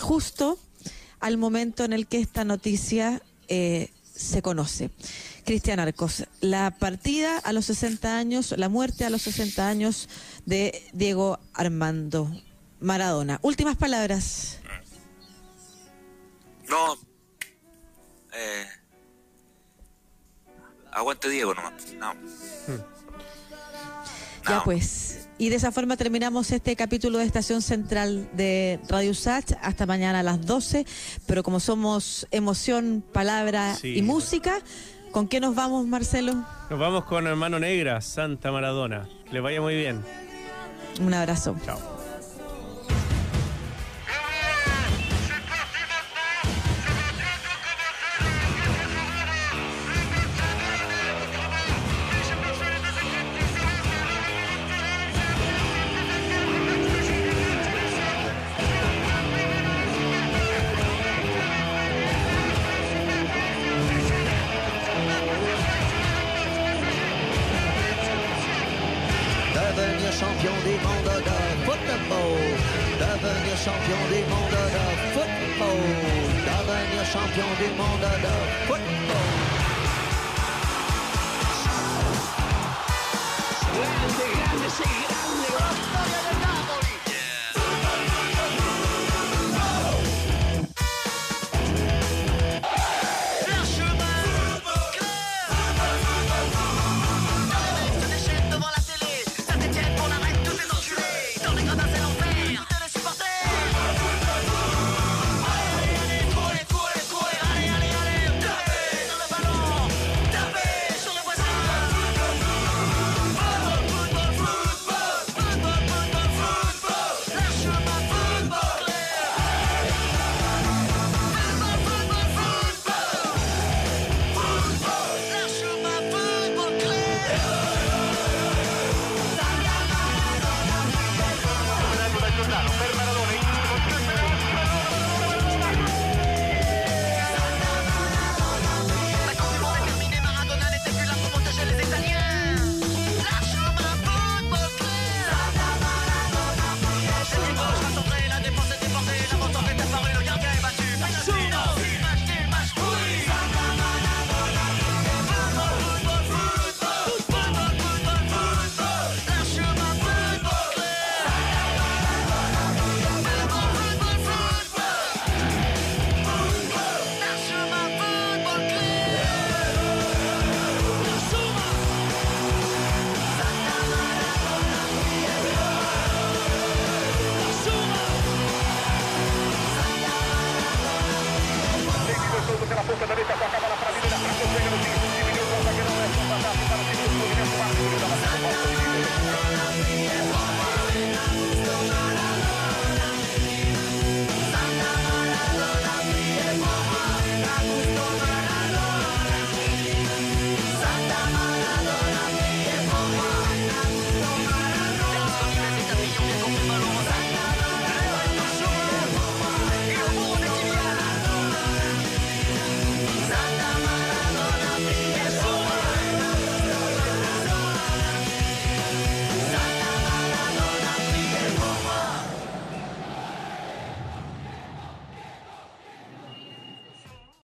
[0.00, 0.58] justo
[1.20, 4.90] al momento en el que esta noticia eh, se conoce.
[5.46, 10.08] Cristian Arcos, la partida a los 60 años, la muerte a los 60 años
[10.44, 12.28] de Diego Armando
[12.80, 13.38] Maradona.
[13.42, 14.58] Últimas palabras.
[16.68, 16.94] No.
[18.34, 18.66] Eh,
[20.92, 21.72] aguante Diego nomás.
[21.98, 22.12] No.
[24.48, 24.64] Ya No.
[24.64, 25.28] pues.
[25.38, 29.52] Y de esa forma terminamos este capítulo de Estación Central de Radio Sach.
[29.60, 30.86] Hasta mañana a las 12.
[31.26, 33.96] Pero como somos emoción, palabra Sí.
[33.98, 34.60] y música,
[35.16, 36.34] ¿con qué nos vamos, Marcelo?
[36.68, 39.08] Nos vamos con Hermano Negra, Santa Maradona.
[39.24, 40.04] Que le vaya muy bien.
[41.00, 41.56] Un abrazo.
[41.64, 41.95] Chao.